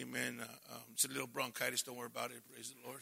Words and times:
Amen. 0.00 0.38
Uh, 0.40 0.74
um, 0.74 0.80
it's 0.94 1.04
a 1.04 1.08
little 1.08 1.26
bronchitis. 1.26 1.82
Don't 1.82 1.96
worry 1.96 2.06
about 2.06 2.30
it. 2.30 2.38
Praise 2.50 2.72
the 2.72 2.88
Lord. 2.88 3.00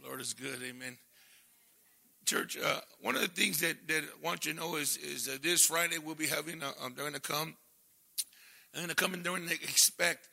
The 0.00 0.06
Lord 0.06 0.20
is 0.20 0.34
good. 0.34 0.60
Amen. 0.62 0.96
Church, 2.24 2.56
uh, 2.56 2.80
one 3.00 3.16
of 3.16 3.22
the 3.22 3.28
things 3.28 3.58
that, 3.60 3.88
that 3.88 4.04
I 4.04 4.24
want 4.24 4.46
you 4.46 4.52
to 4.52 4.60
know 4.60 4.76
is, 4.76 4.96
is 4.98 5.26
that 5.26 5.42
this 5.42 5.64
Friday 5.64 5.98
we'll 5.98 6.14
be 6.14 6.28
having, 6.28 6.62
a, 6.62 6.66
um, 6.84 6.92
they're 6.94 7.04
going 7.04 7.14
to 7.14 7.20
come. 7.20 7.56
They're 8.72 8.82
going 8.82 8.90
to 8.90 8.94
come 8.94 9.14
and 9.14 9.24
they're 9.24 9.32
going 9.32 9.48
to 9.48 9.54
expect 9.54 10.28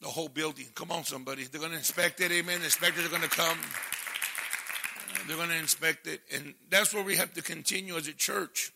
the 0.00 0.08
whole 0.08 0.28
building. 0.28 0.66
Come 0.74 0.90
on, 0.90 1.04
somebody. 1.04 1.44
They're 1.44 1.60
going 1.60 1.72
to 1.72 1.78
inspect 1.78 2.20
it. 2.22 2.32
Amen. 2.32 2.60
The 2.60 2.66
inspectors 2.66 3.04
are 3.04 3.10
going 3.10 3.22
to 3.22 3.28
come. 3.28 3.58
Uh, 3.58 5.18
they're 5.28 5.36
going 5.36 5.50
to 5.50 5.58
inspect 5.58 6.06
it. 6.06 6.20
And 6.34 6.54
that's 6.70 6.94
where 6.94 7.04
we 7.04 7.16
have 7.16 7.34
to 7.34 7.42
continue 7.42 7.96
as 7.96 8.08
a 8.08 8.14
church, 8.14 8.72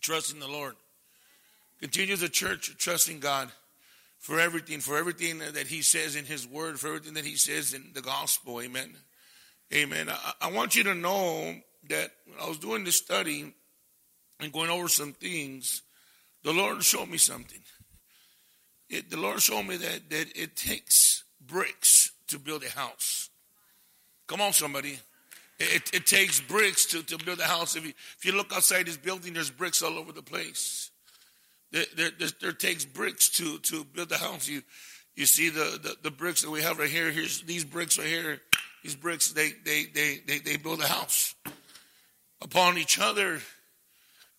trusting 0.00 0.38
the 0.38 0.48
Lord. 0.48 0.76
Continue 1.80 2.14
as 2.14 2.22
a 2.22 2.28
church, 2.28 2.72
trusting 2.78 3.18
God 3.18 3.50
for 4.18 4.40
everything, 4.40 4.80
for 4.80 4.96
everything 4.96 5.38
that 5.38 5.66
He 5.66 5.82
says 5.82 6.16
in 6.16 6.24
His 6.24 6.46
Word, 6.46 6.80
for 6.80 6.88
everything 6.88 7.14
that 7.14 7.24
He 7.24 7.36
says 7.36 7.74
in 7.74 7.90
the 7.94 8.02
gospel. 8.02 8.60
Amen. 8.60 8.94
Amen. 9.74 10.08
I, 10.08 10.32
I 10.42 10.50
want 10.52 10.76
you 10.76 10.84
to 10.84 10.94
know 10.94 11.54
that 11.88 12.10
when 12.26 12.38
I 12.40 12.48
was 12.48 12.58
doing 12.58 12.84
this 12.84 12.96
study 12.96 13.52
and 14.40 14.52
going 14.52 14.70
over 14.70 14.88
some 14.88 15.12
things, 15.12 15.82
the 16.42 16.52
Lord 16.52 16.82
showed 16.82 17.08
me 17.08 17.18
something. 17.18 17.60
It, 18.88 19.10
the 19.10 19.16
Lord 19.16 19.40
showed 19.40 19.64
me 19.64 19.76
that, 19.76 20.10
that 20.10 20.26
it 20.36 20.56
takes 20.56 21.24
bricks 21.40 22.12
to 22.28 22.38
build 22.38 22.62
a 22.64 22.70
house. 22.70 23.30
Come 24.26 24.40
on, 24.40 24.52
somebody. 24.52 24.98
It, 25.58 25.90
it 25.94 26.06
takes 26.06 26.40
bricks 26.40 26.84
to, 26.86 27.02
to 27.02 27.24
build 27.24 27.40
a 27.40 27.44
house. 27.44 27.76
If 27.76 27.84
you, 27.84 27.92
if 28.18 28.24
you 28.24 28.32
look 28.32 28.52
outside 28.52 28.86
this 28.86 28.96
building, 28.96 29.34
there's 29.34 29.50
bricks 29.50 29.82
all 29.82 29.98
over 29.98 30.12
the 30.12 30.22
place. 30.22 30.90
There, 31.72 31.84
there, 31.96 32.30
there, 32.40 32.52
takes 32.52 32.84
bricks 32.84 33.28
to, 33.30 33.58
to 33.58 33.84
build 33.84 34.08
the 34.08 34.18
house. 34.18 34.48
You, 34.48 34.62
you 35.14 35.26
see 35.26 35.48
the, 35.48 35.78
the, 35.82 35.96
the, 36.04 36.10
bricks 36.10 36.42
that 36.42 36.50
we 36.50 36.62
have 36.62 36.78
right 36.78 36.88
here. 36.88 37.10
Here's 37.10 37.42
these 37.42 37.64
bricks 37.64 37.98
right 37.98 38.06
here. 38.06 38.40
These 38.82 38.94
bricks, 38.94 39.32
they, 39.32 39.50
they, 39.64 39.84
they, 39.92 40.20
they, 40.26 40.38
they 40.38 40.56
build 40.56 40.80
a 40.80 40.86
house. 40.86 41.34
Upon 42.40 42.78
each 42.78 43.00
other 43.00 43.40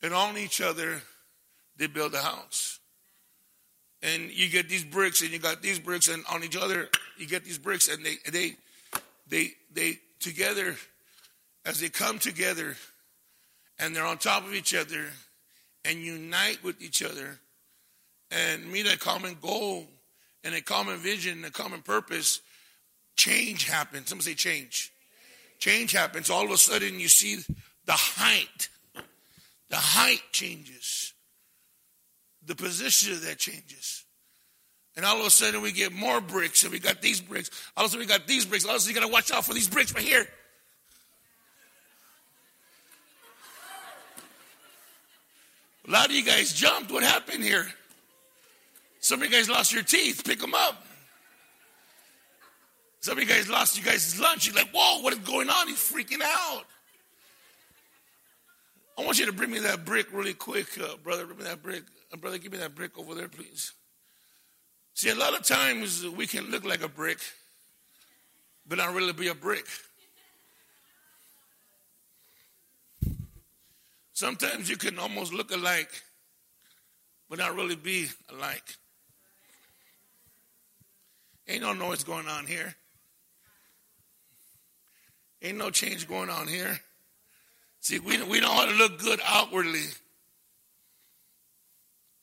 and 0.01 0.13
on 0.13 0.37
each 0.37 0.61
other, 0.61 1.01
they 1.77 1.87
build 1.87 2.13
a 2.13 2.21
house. 2.21 2.79
And 4.01 4.31
you 4.31 4.49
get 4.49 4.69
these 4.69 4.83
bricks 4.83 5.21
and 5.21 5.31
you 5.31 5.39
got 5.39 5.61
these 5.61 5.79
bricks 5.79 6.07
and 6.07 6.23
on 6.31 6.43
each 6.43 6.55
other, 6.55 6.87
you 7.17 7.27
get 7.27 7.43
these 7.43 7.57
bricks 7.57 7.89
and 7.89 8.05
they, 8.05 8.15
they, 8.31 8.55
they, 9.27 9.51
they 9.73 9.99
together, 10.19 10.75
as 11.65 11.79
they 11.79 11.89
come 11.89 12.19
together 12.19 12.75
and 13.79 13.95
they're 13.95 14.05
on 14.05 14.17
top 14.17 14.45
of 14.45 14.53
each 14.53 14.73
other, 14.73 15.07
and 15.87 15.99
unite 15.99 16.63
with 16.63 16.81
each 16.81 17.01
other 17.01 17.39
and 18.29 18.69
meet 18.71 18.91
a 18.91 18.97
common 18.97 19.37
goal 19.41 19.87
and 20.43 20.53
a 20.53 20.61
common 20.61 20.97
vision, 20.97 21.45
a 21.45 21.51
common 21.51 21.81
purpose, 21.81 22.41
change 23.15 23.67
happens. 23.67 24.09
Someone 24.09 24.23
say 24.23 24.33
change. 24.33 24.91
Change 25.59 25.93
happens. 25.93 26.29
All 26.29 26.43
of 26.43 26.51
a 26.51 26.57
sudden, 26.57 26.99
you 26.99 27.07
see 27.07 27.37
the 27.85 27.93
height. 27.93 28.69
The 29.69 29.77
height 29.77 30.21
changes. 30.31 31.13
The 32.45 32.55
position 32.55 33.13
of 33.13 33.25
that 33.25 33.37
changes. 33.37 34.03
And 34.95 35.05
all 35.05 35.19
of 35.19 35.25
a 35.25 35.29
sudden, 35.29 35.61
we 35.61 35.71
get 35.71 35.93
more 35.93 36.19
bricks, 36.21 36.63
and 36.63 36.71
we 36.71 36.79
got 36.79 37.01
these 37.01 37.21
bricks. 37.21 37.49
All 37.75 37.85
of 37.85 37.89
a 37.89 37.91
sudden, 37.91 38.07
we 38.07 38.11
got 38.11 38.27
these 38.27 38.45
bricks. 38.45 38.65
All 38.65 38.71
of 38.71 38.77
a 38.77 38.79
sudden, 38.79 38.95
you 38.95 39.01
got 39.01 39.07
to 39.07 39.13
watch 39.13 39.31
out 39.31 39.45
for 39.45 39.53
these 39.53 39.69
bricks 39.69 39.93
right 39.93 40.03
here. 40.03 40.27
A 45.87 45.91
lot 45.91 46.07
of 46.07 46.11
you 46.11 46.23
guys 46.23 46.53
jumped. 46.53 46.91
What 46.91 47.03
happened 47.03 47.43
here? 47.43 47.67
Some 48.99 49.21
of 49.21 49.29
you 49.29 49.31
guys 49.31 49.49
lost 49.49 49.73
your 49.73 49.83
teeth. 49.83 50.23
Pick 50.25 50.39
them 50.39 50.53
up. 50.53 50.85
Some 52.99 53.17
of 53.17 53.23
you 53.23 53.29
guys 53.29 53.47
lost 53.47 53.77
you 53.77 53.83
guys' 53.83 54.19
lunch. 54.19 54.47
You're 54.47 54.55
like, 54.55 54.69
whoa, 54.73 55.01
what 55.01 55.13
is 55.13 55.19
going 55.19 55.49
on? 55.49 55.67
He's 55.67 55.77
freaking 55.77 56.21
out. 56.21 56.65
I 58.97 59.05
want 59.05 59.19
you 59.19 59.27
to 59.27 59.31
bring 59.31 59.51
me 59.51 59.59
that 59.59 59.85
brick 59.85 60.07
really 60.11 60.33
quick, 60.33 60.67
uh, 60.81 60.97
brother. 61.03 61.25
Bring 61.25 61.37
me 61.37 61.43
that 61.45 61.61
brick. 61.61 61.83
Uh, 62.11 62.17
brother, 62.17 62.37
give 62.37 62.51
me 62.51 62.57
that 62.57 62.75
brick 62.75 62.97
over 62.97 63.13
there, 63.13 63.29
please. 63.29 63.71
See, 64.93 65.09
a 65.09 65.15
lot 65.15 65.39
of 65.39 65.45
times 65.45 66.05
we 66.05 66.25
can 66.25 66.49
look 66.49 66.65
like 66.65 66.81
a 66.81 66.89
brick, 66.89 67.19
but 68.67 68.79
not 68.79 68.93
really 68.93 69.13
be 69.13 69.27
a 69.27 69.35
brick. 69.35 69.65
Sometimes 74.17 74.67
you 74.67 74.77
can 74.77 74.97
almost 74.97 75.31
look 75.31 75.51
alike, 75.51 75.91
but 77.29 77.37
not 77.37 77.53
really 77.53 77.75
be 77.75 78.07
alike. 78.33 78.63
Ain't 81.47 81.61
no 81.61 81.73
noise 81.73 82.03
going 82.03 82.27
on 82.27 82.47
here. 82.47 82.73
Ain't 85.43 85.59
no 85.59 85.69
change 85.69 86.07
going 86.07 86.31
on 86.31 86.47
here. 86.47 86.79
See, 87.79 87.99
we, 87.99 88.23
we 88.23 88.39
know 88.39 88.51
how 88.51 88.65
to 88.65 88.73
look 88.73 88.97
good 88.97 89.19
outwardly. 89.23 89.85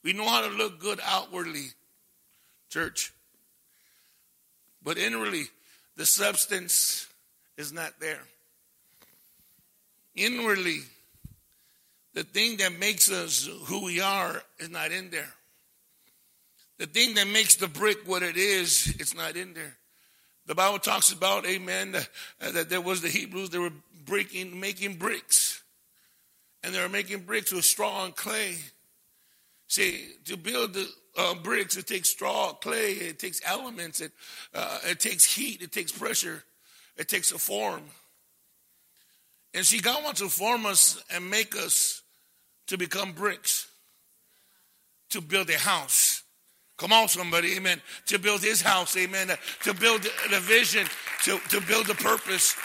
We 0.02 0.14
know 0.14 0.28
how 0.28 0.40
to 0.40 0.52
look 0.52 0.80
good 0.80 0.98
outwardly, 1.00 1.66
church. 2.70 3.12
But 4.82 4.98
inwardly, 4.98 5.44
the 5.96 6.06
substance 6.06 7.06
is 7.56 7.72
not 7.72 8.00
there. 8.00 8.22
Inwardly, 10.16 10.80
the 12.14 12.22
thing 12.22 12.58
that 12.58 12.78
makes 12.78 13.10
us 13.10 13.48
who 13.64 13.84
we 13.84 14.00
are 14.00 14.42
is 14.58 14.70
not 14.70 14.92
in 14.92 15.10
there. 15.10 15.32
The 16.78 16.86
thing 16.86 17.14
that 17.14 17.28
makes 17.28 17.56
the 17.56 17.68
brick 17.68 17.98
what 18.06 18.22
it 18.22 18.36
is, 18.36 18.94
it's 18.98 19.14
not 19.14 19.36
in 19.36 19.54
there. 19.54 19.76
The 20.46 20.54
Bible 20.54 20.78
talks 20.78 21.12
about, 21.12 21.46
amen, 21.46 21.92
that, 21.92 22.08
that 22.40 22.68
there 22.68 22.80
was 22.80 23.00
the 23.00 23.08
Hebrews, 23.08 23.50
they 23.50 23.58
were 23.58 23.72
breaking, 24.04 24.58
making 24.58 24.96
bricks. 24.96 25.62
And 26.62 26.74
they 26.74 26.80
were 26.80 26.88
making 26.88 27.20
bricks 27.20 27.52
with 27.52 27.64
straw 27.64 28.04
and 28.04 28.14
clay. 28.14 28.56
See, 29.68 30.06
to 30.26 30.36
build 30.36 30.74
the 30.74 30.88
uh, 31.16 31.34
bricks, 31.34 31.76
it 31.76 31.86
takes 31.86 32.10
straw, 32.10 32.52
clay, 32.52 32.92
it 32.92 33.18
takes 33.18 33.40
elements, 33.44 34.00
it, 34.00 34.12
uh, 34.54 34.78
it 34.84 35.00
takes 35.00 35.24
heat, 35.24 35.62
it 35.62 35.72
takes 35.72 35.92
pressure, 35.92 36.44
it 36.96 37.08
takes 37.08 37.32
a 37.32 37.38
form. 37.38 37.82
And 39.52 39.64
see, 39.64 39.80
God 39.80 40.02
wants 40.04 40.20
to 40.20 40.28
form 40.28 40.66
us 40.66 41.02
and 41.10 41.30
make 41.30 41.56
us 41.56 42.02
to 42.68 42.78
become 42.78 43.12
bricks, 43.12 43.68
to 45.10 45.20
build 45.20 45.50
a 45.50 45.58
house. 45.58 46.22
Come 46.76 46.92
on, 46.92 47.08
somebody, 47.08 47.56
amen. 47.56 47.80
To 48.06 48.18
build 48.18 48.42
his 48.42 48.60
house, 48.60 48.96
amen. 48.96 49.30
To 49.62 49.74
build 49.74 50.02
the 50.02 50.40
vision, 50.40 50.86
to, 51.22 51.38
to 51.50 51.60
build 51.60 51.86
the 51.86 51.94
purpose. 51.94 52.56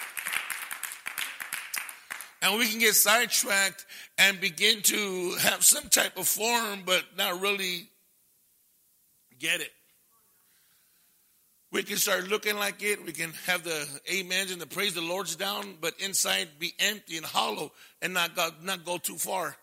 And 2.41 2.57
we 2.57 2.67
can 2.67 2.79
get 2.79 2.95
sidetracked 2.95 3.85
and 4.17 4.39
begin 4.39 4.81
to 4.83 5.35
have 5.41 5.63
some 5.63 5.89
type 5.89 6.17
of 6.17 6.27
form, 6.27 6.81
but 6.85 7.03
not 7.17 7.41
really 7.41 7.89
get 9.37 9.61
it. 9.61 9.71
We 11.71 11.83
can 11.83 11.97
start 11.97 12.27
looking 12.29 12.55
like 12.55 12.81
it. 12.81 13.05
We 13.05 13.11
can 13.11 13.31
have 13.45 13.63
the 13.63 13.87
amens 14.11 14.51
and 14.51 14.59
the 14.59 14.65
praise 14.65 14.95
the 14.95 15.01
Lord's 15.01 15.35
down, 15.35 15.75
but 15.79 15.93
inside 15.99 16.47
be 16.57 16.73
empty 16.79 17.17
and 17.17 17.25
hollow 17.25 17.71
and 18.01 18.13
not 18.13 18.35
go, 18.35 18.49
not 18.63 18.85
go 18.85 18.97
too 18.97 19.17
far. 19.17 19.55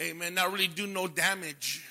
Amen. 0.00 0.34
Not 0.34 0.52
really 0.52 0.68
do 0.68 0.86
no 0.86 1.06
damage. 1.06 1.84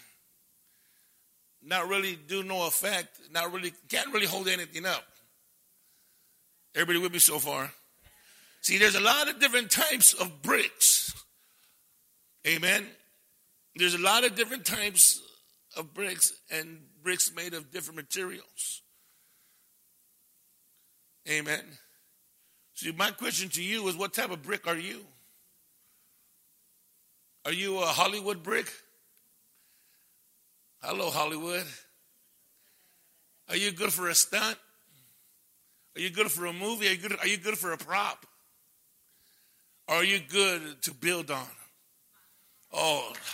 Not 1.62 1.88
really 1.88 2.16
do 2.16 2.44
no 2.44 2.66
effect. 2.66 3.20
Not 3.32 3.54
really, 3.54 3.74
can't 3.90 4.12
really 4.14 4.26
hold 4.26 4.48
anything 4.48 4.86
up. 4.86 5.04
Everybody 6.76 7.00
with 7.00 7.14
me 7.14 7.20
so 7.20 7.40
far? 7.40 7.72
See, 8.62 8.78
there's 8.78 8.96
a 8.96 9.02
lot 9.02 9.30
of 9.30 9.40
different 9.40 9.70
types 9.72 10.14
of 10.14 10.42
bricks. 10.42 11.14
Amen. 12.48 12.88
There's 13.76 13.94
a 13.94 14.00
lot 14.00 14.26
of 14.26 14.36
different 14.36 14.66
types 14.66 15.22
of 15.78 15.94
bricks 15.94 16.34
and 16.52 16.80
bricks 17.04 17.32
made 17.36 17.54
of 17.54 17.72
different 17.72 17.98
materials. 17.98 18.82
Amen. 21.30 21.62
See, 22.74 22.92
my 22.92 23.12
question 23.12 23.50
to 23.50 23.64
you 23.64 23.88
is 23.88 23.96
what 23.96 24.14
type 24.14 24.32
of 24.32 24.42
brick 24.42 24.68
are 24.68 24.78
you? 24.78 25.06
Are 27.46 27.54
you 27.54 27.80
a 27.80 27.86
Hollywood 27.86 28.44
brick? 28.44 28.72
Hello, 30.82 31.10
Hollywood. 31.10 31.66
Are 33.50 33.58
you 33.58 33.72
good 33.72 33.92
for 33.92 34.10
a 34.10 34.16
stunt? 34.16 34.58
Are 35.96 36.02
you 36.02 36.10
good 36.10 36.32
for 36.32 36.46
a 36.46 36.54
movie? 36.54 36.88
Are 36.88 36.92
you 36.92 36.98
good, 36.98 37.20
are 37.20 37.28
you 37.28 37.38
good 37.38 37.58
for 37.58 37.72
a 37.72 37.78
prop? 37.78 38.26
are 39.90 40.04
you 40.04 40.20
good 40.20 40.82
to 40.84 40.94
build 40.94 41.32
on? 41.32 41.48
Oh, 42.72 43.12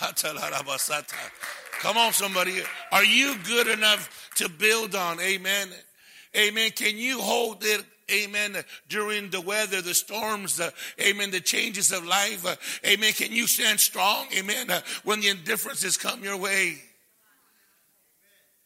come 1.80 1.98
on, 1.98 2.12
somebody. 2.12 2.62
Are 2.90 3.04
you 3.04 3.36
good 3.46 3.66
enough 3.68 4.30
to 4.36 4.48
build 4.48 4.94
on? 4.94 5.20
Amen. 5.20 5.68
Amen. 6.34 6.70
Can 6.70 6.96
you 6.96 7.20
hold 7.20 7.62
it 7.62 7.84
amen, 8.10 8.56
during 8.88 9.30
the 9.30 9.40
weather, 9.40 9.80
the 9.82 9.94
storms, 9.94 10.60
uh, 10.60 10.70
amen, 11.00 11.30
the 11.30 11.40
changes 11.40 11.92
of 11.92 12.04
life, 12.04 12.46
uh, 12.46 12.56
amen. 12.86 13.12
Can 13.12 13.32
you 13.32 13.46
stand 13.46 13.80
strong, 13.80 14.26
amen, 14.36 14.70
uh, 14.70 14.80
when 15.04 15.20
the 15.20 15.28
indifferences 15.28 15.96
come 15.96 16.22
your 16.22 16.36
way? 16.36 16.76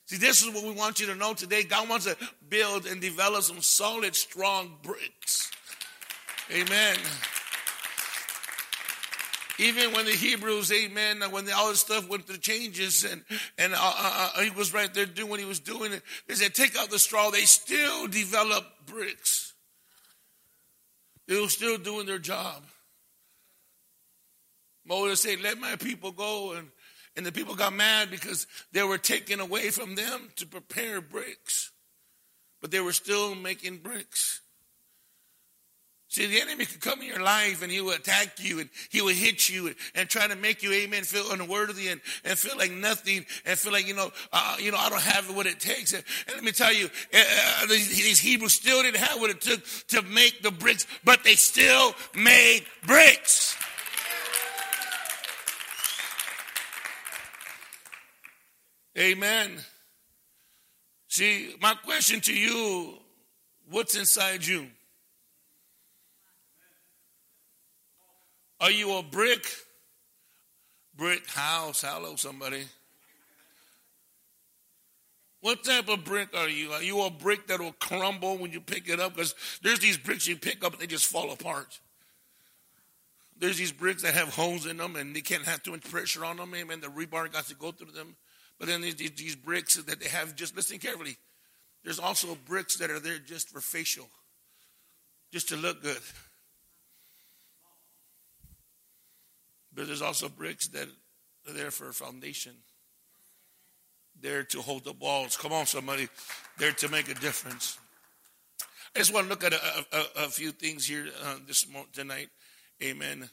See, 0.06 0.16
this 0.16 0.42
is 0.42 0.52
what 0.52 0.64
we 0.64 0.72
want 0.72 0.98
you 0.98 1.06
to 1.06 1.14
know 1.14 1.34
today. 1.34 1.62
God 1.62 1.88
wants 1.88 2.04
to 2.06 2.16
build 2.48 2.86
and 2.86 3.00
develop 3.00 3.44
some 3.44 3.62
solid, 3.62 4.16
strong 4.16 4.72
bricks. 4.82 5.50
Amen. 6.52 6.96
Even 9.60 9.92
when 9.92 10.06
the 10.06 10.12
Hebrews, 10.12 10.72
amen, 10.72 11.20
when 11.30 11.44
the, 11.44 11.54
all 11.54 11.68
this 11.68 11.80
stuff 11.80 12.08
went 12.08 12.26
through 12.26 12.38
changes 12.38 13.04
and, 13.04 13.22
and 13.58 13.74
uh, 13.74 13.76
uh, 13.78 14.30
uh, 14.34 14.40
he 14.40 14.48
was 14.48 14.72
right 14.72 14.92
there 14.94 15.04
doing 15.04 15.28
what 15.28 15.38
he 15.38 15.44
was 15.44 15.60
doing, 15.60 15.92
they 16.26 16.34
said, 16.34 16.54
take 16.54 16.78
out 16.78 16.88
the 16.88 16.98
straw. 16.98 17.30
They 17.30 17.42
still 17.42 18.06
developed 18.06 18.86
bricks. 18.86 19.52
They 21.28 21.38
were 21.38 21.48
still 21.48 21.76
doing 21.76 22.06
their 22.06 22.18
job. 22.18 22.64
Moses 24.86 25.20
said, 25.20 25.42
let 25.42 25.58
my 25.58 25.76
people 25.76 26.12
go. 26.12 26.54
And, 26.54 26.68
and 27.14 27.26
the 27.26 27.30
people 27.30 27.54
got 27.54 27.74
mad 27.74 28.10
because 28.10 28.46
they 28.72 28.82
were 28.82 28.96
taken 28.96 29.40
away 29.40 29.68
from 29.68 29.94
them 29.94 30.30
to 30.36 30.46
prepare 30.46 31.02
bricks. 31.02 31.70
But 32.62 32.70
they 32.70 32.80
were 32.80 32.94
still 32.94 33.34
making 33.34 33.78
bricks. 33.78 34.40
See, 36.10 36.26
the 36.26 36.40
enemy 36.40 36.64
could 36.64 36.80
come 36.80 37.00
in 37.02 37.06
your 37.06 37.22
life 37.22 37.62
and 37.62 37.70
he 37.70 37.80
will 37.80 37.92
attack 37.92 38.42
you 38.42 38.58
and 38.58 38.68
he 38.88 39.00
will 39.00 39.14
hit 39.14 39.48
you 39.48 39.68
and, 39.68 39.76
and 39.94 40.08
try 40.08 40.26
to 40.26 40.34
make 40.34 40.60
you, 40.60 40.72
amen, 40.72 41.04
feel 41.04 41.30
unworthy 41.30 41.86
and, 41.86 42.00
and 42.24 42.36
feel 42.36 42.58
like 42.58 42.72
nothing 42.72 43.24
and 43.46 43.56
feel 43.56 43.70
like, 43.70 43.86
you 43.86 43.94
know, 43.94 44.10
uh, 44.32 44.56
you 44.58 44.72
know, 44.72 44.76
I 44.76 44.90
don't 44.90 45.00
have 45.00 45.32
what 45.36 45.46
it 45.46 45.60
takes. 45.60 45.92
And, 45.92 46.02
and 46.26 46.34
let 46.34 46.42
me 46.42 46.50
tell 46.50 46.72
you, 46.72 46.90
uh, 47.14 47.18
uh 47.62 47.66
these 47.66 48.18
Hebrews 48.18 48.52
still 48.52 48.82
didn't 48.82 48.96
have 48.96 49.20
what 49.20 49.30
it 49.30 49.40
took 49.40 49.64
to 49.90 50.02
make 50.02 50.42
the 50.42 50.50
bricks, 50.50 50.84
but 51.04 51.22
they 51.22 51.36
still 51.36 51.94
made 52.16 52.64
bricks. 52.84 53.56
Amen. 58.98 59.60
See, 61.06 61.54
my 61.62 61.74
question 61.84 62.20
to 62.22 62.34
you, 62.34 62.94
what's 63.68 63.94
inside 63.94 64.44
you? 64.44 64.66
Are 68.60 68.70
you 68.70 68.98
a 68.98 69.02
brick? 69.02 69.46
Brick 70.96 71.26
house. 71.28 71.82
Hello, 71.82 72.16
somebody. 72.16 72.64
What 75.40 75.64
type 75.64 75.88
of 75.88 76.04
brick 76.04 76.36
are 76.36 76.48
you? 76.48 76.72
Are 76.72 76.82
you 76.82 77.00
a 77.02 77.10
brick 77.10 77.46
that 77.46 77.60
will 77.60 77.72
crumble 77.72 78.36
when 78.36 78.52
you 78.52 78.60
pick 78.60 78.90
it 78.90 79.00
up? 79.00 79.14
Because 79.14 79.34
there's 79.62 79.78
these 79.78 79.96
bricks 79.96 80.28
you 80.28 80.36
pick 80.36 80.62
up 80.62 80.74
and 80.74 80.82
they 80.82 80.86
just 80.86 81.06
fall 81.06 81.32
apart. 81.32 81.80
There's 83.38 83.56
these 83.56 83.72
bricks 83.72 84.02
that 84.02 84.12
have 84.12 84.34
holes 84.34 84.66
in 84.66 84.76
them 84.76 84.96
and 84.96 85.16
they 85.16 85.22
can't 85.22 85.46
have 85.46 85.62
too 85.62 85.70
much 85.70 85.90
pressure 85.90 86.26
on 86.26 86.36
them. 86.36 86.54
Amen. 86.54 86.80
The 86.80 86.88
rebar 86.88 87.32
got 87.32 87.46
to 87.46 87.54
go 87.54 87.72
through 87.72 87.92
them. 87.92 88.16
But 88.58 88.68
then 88.68 88.82
these, 88.82 88.96
these 88.96 89.36
bricks 89.36 89.76
that 89.76 89.98
they 89.98 90.08
have, 90.10 90.36
just 90.36 90.54
listen 90.54 90.78
carefully. 90.78 91.16
There's 91.82 91.98
also 91.98 92.36
bricks 92.46 92.76
that 92.76 92.90
are 92.90 93.00
there 93.00 93.18
just 93.18 93.48
for 93.48 93.62
facial, 93.62 94.06
just 95.32 95.48
to 95.48 95.56
look 95.56 95.82
good. 95.82 95.96
But 99.74 99.86
there's 99.86 100.02
also 100.02 100.28
bricks 100.28 100.68
that 100.68 100.88
are 101.48 101.52
there 101.52 101.70
for 101.70 101.88
a 101.88 101.92
foundation. 101.92 102.52
There 104.20 104.42
to 104.44 104.60
hold 104.60 104.84
the 104.84 104.92
walls. 104.92 105.36
Come 105.36 105.52
on, 105.52 105.66
somebody. 105.66 106.08
There 106.58 106.72
to 106.72 106.88
make 106.88 107.08
a 107.08 107.14
difference. 107.14 107.78
I 108.94 108.98
just 108.98 109.14
want 109.14 109.26
to 109.26 109.30
look 109.30 109.44
at 109.44 109.52
a, 109.52 109.86
a, 109.92 110.24
a 110.24 110.28
few 110.28 110.50
things 110.50 110.86
here 110.86 111.06
uh, 111.24 111.36
this 111.46 111.66
tonight. 111.92 112.28
Amen. 112.82 113.28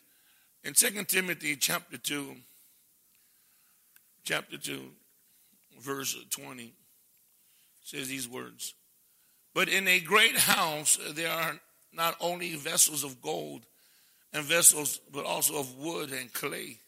In 0.63 0.75
Second 0.75 1.07
Timothy 1.07 1.55
chapter 1.55 1.97
2, 1.97 2.35
chapter 4.23 4.57
2, 4.57 4.81
verse 5.79 6.15
20, 6.29 6.73
says 7.83 8.07
these 8.07 8.27
words. 8.27 8.73
But 9.53 9.69
in 9.69 9.87
a 9.87 9.99
great 9.99 10.37
house 10.37 10.99
there 11.13 11.31
are 11.31 11.59
not 11.93 12.15
only 12.19 12.53
vessels 12.55 13.03
of 13.03 13.21
gold 13.21 13.65
and 14.33 14.43
vessels, 14.43 14.99
but 15.11 15.25
also 15.25 15.59
of 15.59 15.77
wood 15.77 16.11
and 16.11 16.31
clay. 16.33 16.79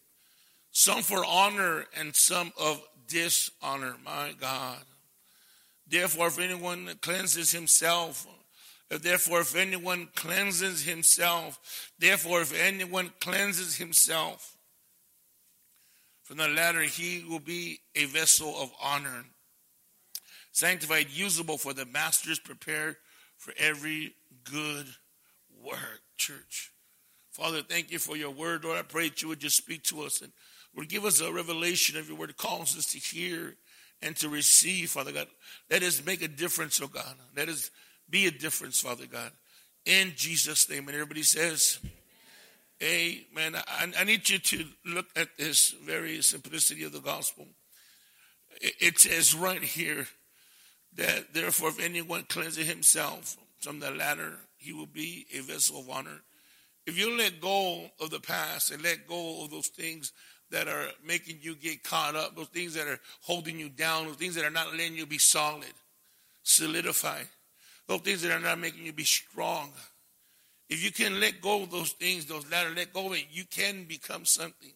Some 0.72 1.02
for 1.02 1.26
honor 1.26 1.86
and 1.98 2.16
some 2.16 2.52
of 2.60 2.82
dishonor. 3.08 3.96
My 4.04 4.34
God. 4.40 4.80
Therefore, 5.88 6.28
if 6.28 6.40
anyone 6.40 6.90
cleanses 7.02 7.52
himself, 7.52 8.28
therefore, 8.90 9.42
if 9.42 9.56
anyone 9.56 10.10
cleanses 10.16 10.84
himself, 10.84 11.92
therefore, 11.98 12.42
if 12.42 12.54
anyone 12.54 13.12
cleanses 13.20 13.78
himself 13.78 14.56
from 16.24 16.38
the 16.38 16.48
latter, 16.48 16.84
he 16.84 17.26
will 17.28 17.40
be 17.40 17.80
a 17.96 18.06
vessel 18.06 18.54
of 18.62 18.72
honor, 18.82 19.26
sanctified, 20.52 21.08
usable 21.10 21.58
for 21.58 21.74
the 21.74 21.86
masters, 21.86 22.38
prepared 22.38 22.98
for 23.38 23.54
every 23.58 24.14
good 24.44 24.86
work. 25.64 26.02
Church. 26.18 26.72
Father, 27.40 27.62
thank 27.62 27.90
you 27.90 28.00
for 28.00 28.18
your 28.18 28.32
word, 28.32 28.66
Lord. 28.66 28.78
I 28.78 28.82
pray 28.82 29.08
that 29.08 29.22
you 29.22 29.30
would 29.30 29.40
just 29.40 29.56
speak 29.56 29.84
to 29.84 30.02
us 30.02 30.22
and 30.22 30.34
would 30.76 30.90
give 30.90 31.06
us 31.06 31.22
a 31.22 31.32
revelation 31.32 31.98
of 31.98 32.10
your 32.10 32.18
word. 32.18 32.36
Calls 32.36 32.78
us 32.78 32.88
to 32.88 32.98
hear 32.98 33.56
and 34.02 34.14
to 34.18 34.28
receive, 34.28 34.90
Father 34.90 35.14
God. 35.14 35.28
Let 35.70 35.82
us 35.82 36.06
make 36.06 36.22
a 36.22 36.28
difference, 36.28 36.82
oh 36.82 36.88
God. 36.88 37.16
Let 37.38 37.48
us 37.48 37.72
be 38.10 38.28
a 38.28 38.32
difference, 38.32 38.82
Father 38.82 39.06
God. 39.06 39.32
In 39.86 40.12
Jesus' 40.18 40.70
name. 40.70 40.90
And 40.90 40.96
everybody 40.96 41.24
says, 41.24 41.80
Amen. 42.84 43.56
I, 43.56 43.90
I 43.98 44.04
need 44.04 44.28
you 44.28 44.40
to 44.40 44.66
look 44.86 45.08
at 45.16 45.38
this 45.38 45.72
very 45.86 46.22
simplicity 46.22 46.84
of 46.84 46.92
the 46.92 47.00
gospel. 47.00 47.48
It 48.62 49.00
says 49.00 49.34
right 49.34 49.64
here 49.64 50.08
that 50.98 51.34
therefore, 51.34 51.70
if 51.70 51.80
anyone 51.80 52.26
cleanses 52.28 52.68
himself 52.68 53.38
from 53.62 53.80
the 53.80 53.92
latter, 53.92 54.34
he 54.58 54.74
will 54.74 54.88
be 54.88 55.26
a 55.34 55.40
vessel 55.40 55.80
of 55.80 55.90
honor 55.90 56.22
if 56.90 56.98
you 56.98 57.16
let 57.16 57.40
go 57.40 57.86
of 58.00 58.10
the 58.10 58.20
past 58.20 58.72
and 58.72 58.82
let 58.82 59.08
go 59.08 59.44
of 59.44 59.52
those 59.52 59.68
things 59.68 60.12
that 60.50 60.68
are 60.68 60.88
making 61.06 61.38
you 61.42 61.56
get 61.56 61.84
caught 61.84 62.16
up, 62.16 62.36
those 62.36 62.48
things 62.48 62.74
that 62.74 62.88
are 62.88 63.00
holding 63.22 63.60
you 63.60 63.70
down, 63.70 64.08
those 64.08 64.16
things 64.16 64.34
that 64.34 64.44
are 64.44 64.50
not 64.50 64.72
letting 64.72 64.96
you 64.96 65.06
be 65.06 65.20
solid, 65.20 65.72
solidify, 66.42 67.22
those 67.88 68.02
things 68.02 68.24
that 68.24 68.32
are 68.32 68.40
not 68.40 68.58
making 68.60 68.86
you 68.86 68.92
be 68.92 69.04
strong. 69.04 69.72
If 70.68 70.84
you 70.84 70.92
can 70.92 71.20
let 71.20 71.42
go 71.42 71.62
of 71.62 71.72
those 71.72 71.92
things, 71.92 72.26
those 72.26 72.50
latter, 72.52 72.72
let 72.76 72.92
go 72.92 73.08
of 73.08 73.14
it, 73.14 73.28
you 73.30 73.44
can 73.46 73.84
become 73.84 74.26
something. 74.26 74.74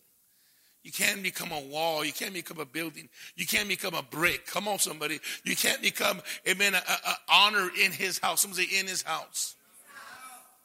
You 0.83 0.91
can 0.91 1.23
become 1.23 1.51
a 1.51 1.61
wall. 1.61 2.05
You 2.05 2.13
can 2.13 2.33
become 2.33 2.59
a 2.59 2.65
building. 2.65 3.09
You 3.35 3.47
can 3.47 3.67
become 3.67 3.95
a 3.95 4.03
brick. 4.03 4.45
Come 4.45 4.67
on, 4.67 4.77
somebody. 4.79 5.19
You 5.45 5.55
can't 5.55 5.81
become, 5.81 6.21
amen, 6.47 6.75
a, 6.75 6.77
a 6.77 7.15
honor 7.29 7.69
in 7.83 7.91
his 7.91 8.19
house. 8.19 8.41
Someone 8.41 8.57
say 8.57 8.79
in 8.79 8.85
his 8.85 9.01
house 9.01 9.55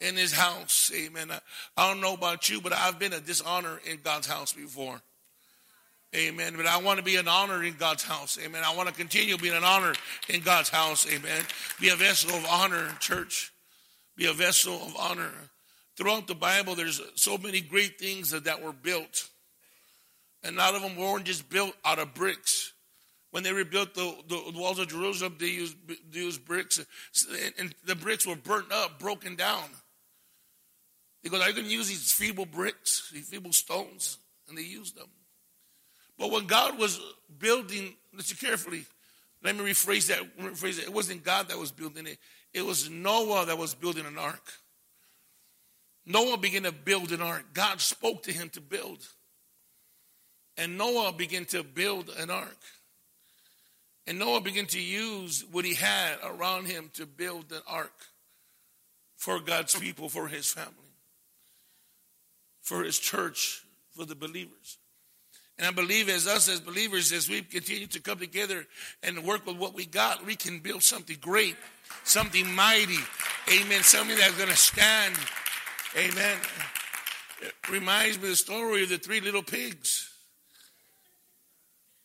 in 0.00 0.16
his 0.16 0.32
house. 0.32 0.92
Amen. 0.94 1.30
I 1.76 1.88
don't 1.88 2.00
know 2.00 2.14
about 2.14 2.48
you, 2.48 2.60
but 2.60 2.72
I've 2.72 2.98
been 2.98 3.12
a 3.12 3.20
dishonor 3.20 3.80
in 3.84 3.98
God's 4.02 4.26
house 4.26 4.52
before. 4.52 5.00
Amen. 6.16 6.54
But 6.56 6.66
I 6.66 6.78
want 6.78 6.98
to 6.98 7.04
be 7.04 7.16
an 7.16 7.28
honor 7.28 7.62
in 7.62 7.74
God's 7.74 8.02
house. 8.02 8.38
Amen. 8.42 8.62
I 8.64 8.74
want 8.74 8.88
to 8.88 8.94
continue 8.94 9.36
being 9.36 9.56
an 9.56 9.64
honor 9.64 9.92
in 10.28 10.40
God's 10.40 10.70
house. 10.70 11.06
Amen. 11.12 11.42
Be 11.80 11.90
a 11.90 11.96
vessel 11.96 12.30
of 12.30 12.46
honor, 12.46 12.96
church. 12.98 13.52
Be 14.16 14.26
a 14.26 14.32
vessel 14.32 14.74
of 14.74 14.96
honor. 14.96 15.30
Throughout 15.96 16.26
the 16.26 16.34
Bible, 16.34 16.74
there's 16.74 17.00
so 17.16 17.36
many 17.36 17.60
great 17.60 17.98
things 17.98 18.30
that, 18.30 18.44
that 18.44 18.62
were 18.62 18.72
built. 18.72 19.28
And 20.42 20.56
a 20.56 20.58
lot 20.58 20.74
of 20.74 20.82
them 20.82 20.96
weren't 20.96 21.24
just 21.24 21.50
built 21.50 21.74
out 21.84 21.98
of 21.98 22.14
bricks. 22.14 22.72
When 23.30 23.42
they 23.42 23.52
rebuilt 23.52 23.94
the, 23.94 24.14
the 24.28 24.58
walls 24.58 24.78
of 24.78 24.88
Jerusalem, 24.88 25.36
they 25.38 25.48
used, 25.48 25.76
they 25.86 26.20
used 26.20 26.44
bricks. 26.46 26.80
And 27.58 27.74
the 27.84 27.94
bricks 27.94 28.26
were 28.26 28.36
burnt 28.36 28.72
up, 28.72 28.98
broken 28.98 29.36
down. 29.36 29.64
Goes, 31.26 31.42
Are 31.42 31.50
you 31.50 31.62
use 31.62 31.88
these 31.88 32.12
feeble 32.12 32.46
bricks, 32.46 33.10
these 33.12 33.28
feeble 33.28 33.52
stones? 33.52 34.18
And 34.48 34.56
they 34.56 34.62
used 34.62 34.96
them. 34.96 35.08
But 36.18 36.30
when 36.30 36.46
God 36.46 36.78
was 36.78 37.00
building, 37.38 37.94
listen 38.14 38.36
carefully, 38.36 38.84
let 39.42 39.56
me 39.56 39.62
rephrase 39.62 40.08
that. 40.08 40.20
Rephrase 40.38 40.76
that. 40.76 40.84
It 40.84 40.92
wasn't 40.92 41.22
God 41.22 41.48
that 41.48 41.58
was 41.58 41.70
building 41.70 42.06
it, 42.06 42.18
it 42.54 42.64
was 42.64 42.88
Noah 42.88 43.46
that 43.46 43.58
was 43.58 43.74
building 43.74 44.06
an 44.06 44.18
ark. 44.18 44.52
Noah 46.06 46.38
began 46.38 46.62
to 46.62 46.72
build 46.72 47.12
an 47.12 47.20
ark. 47.20 47.44
God 47.52 47.82
spoke 47.82 48.22
to 48.22 48.32
him 48.32 48.48
to 48.50 48.62
build. 48.62 49.06
And 50.56 50.78
Noah 50.78 51.12
began 51.12 51.44
to 51.46 51.62
build 51.62 52.08
an 52.18 52.30
ark. 52.30 52.56
And 54.06 54.18
Noah 54.18 54.40
began 54.40 54.64
to 54.66 54.80
use 54.80 55.44
what 55.52 55.66
he 55.66 55.74
had 55.74 56.16
around 56.24 56.66
him 56.66 56.90
to 56.94 57.04
build 57.04 57.52
an 57.52 57.60
ark 57.66 57.92
for 59.18 59.38
God's 59.38 59.78
people, 59.78 60.08
for 60.08 60.28
his 60.28 60.50
family 60.50 60.87
for 62.68 62.84
his 62.84 62.98
church, 62.98 63.62
for 63.96 64.04
the 64.04 64.14
believers. 64.14 64.76
And 65.56 65.66
I 65.66 65.70
believe 65.70 66.10
as 66.10 66.26
us 66.26 66.48
as 66.48 66.60
believers, 66.60 67.10
as 67.12 67.28
we 67.28 67.40
continue 67.40 67.86
to 67.88 68.00
come 68.00 68.18
together 68.18 68.66
and 69.02 69.24
work 69.24 69.46
with 69.46 69.56
what 69.56 69.74
we 69.74 69.86
got, 69.86 70.24
we 70.26 70.36
can 70.36 70.60
build 70.60 70.82
something 70.82 71.16
great, 71.18 71.56
something 72.04 72.54
mighty. 72.54 72.98
Amen. 73.50 73.82
Something 73.82 74.18
that's 74.18 74.36
going 74.36 74.50
to 74.50 74.56
stand. 74.56 75.14
Amen. 75.96 76.36
It 77.40 77.54
reminds 77.70 78.18
me 78.18 78.24
of 78.24 78.30
the 78.30 78.36
story 78.36 78.82
of 78.82 78.90
the 78.90 78.98
three 78.98 79.22
little 79.22 79.42
pigs. 79.42 80.10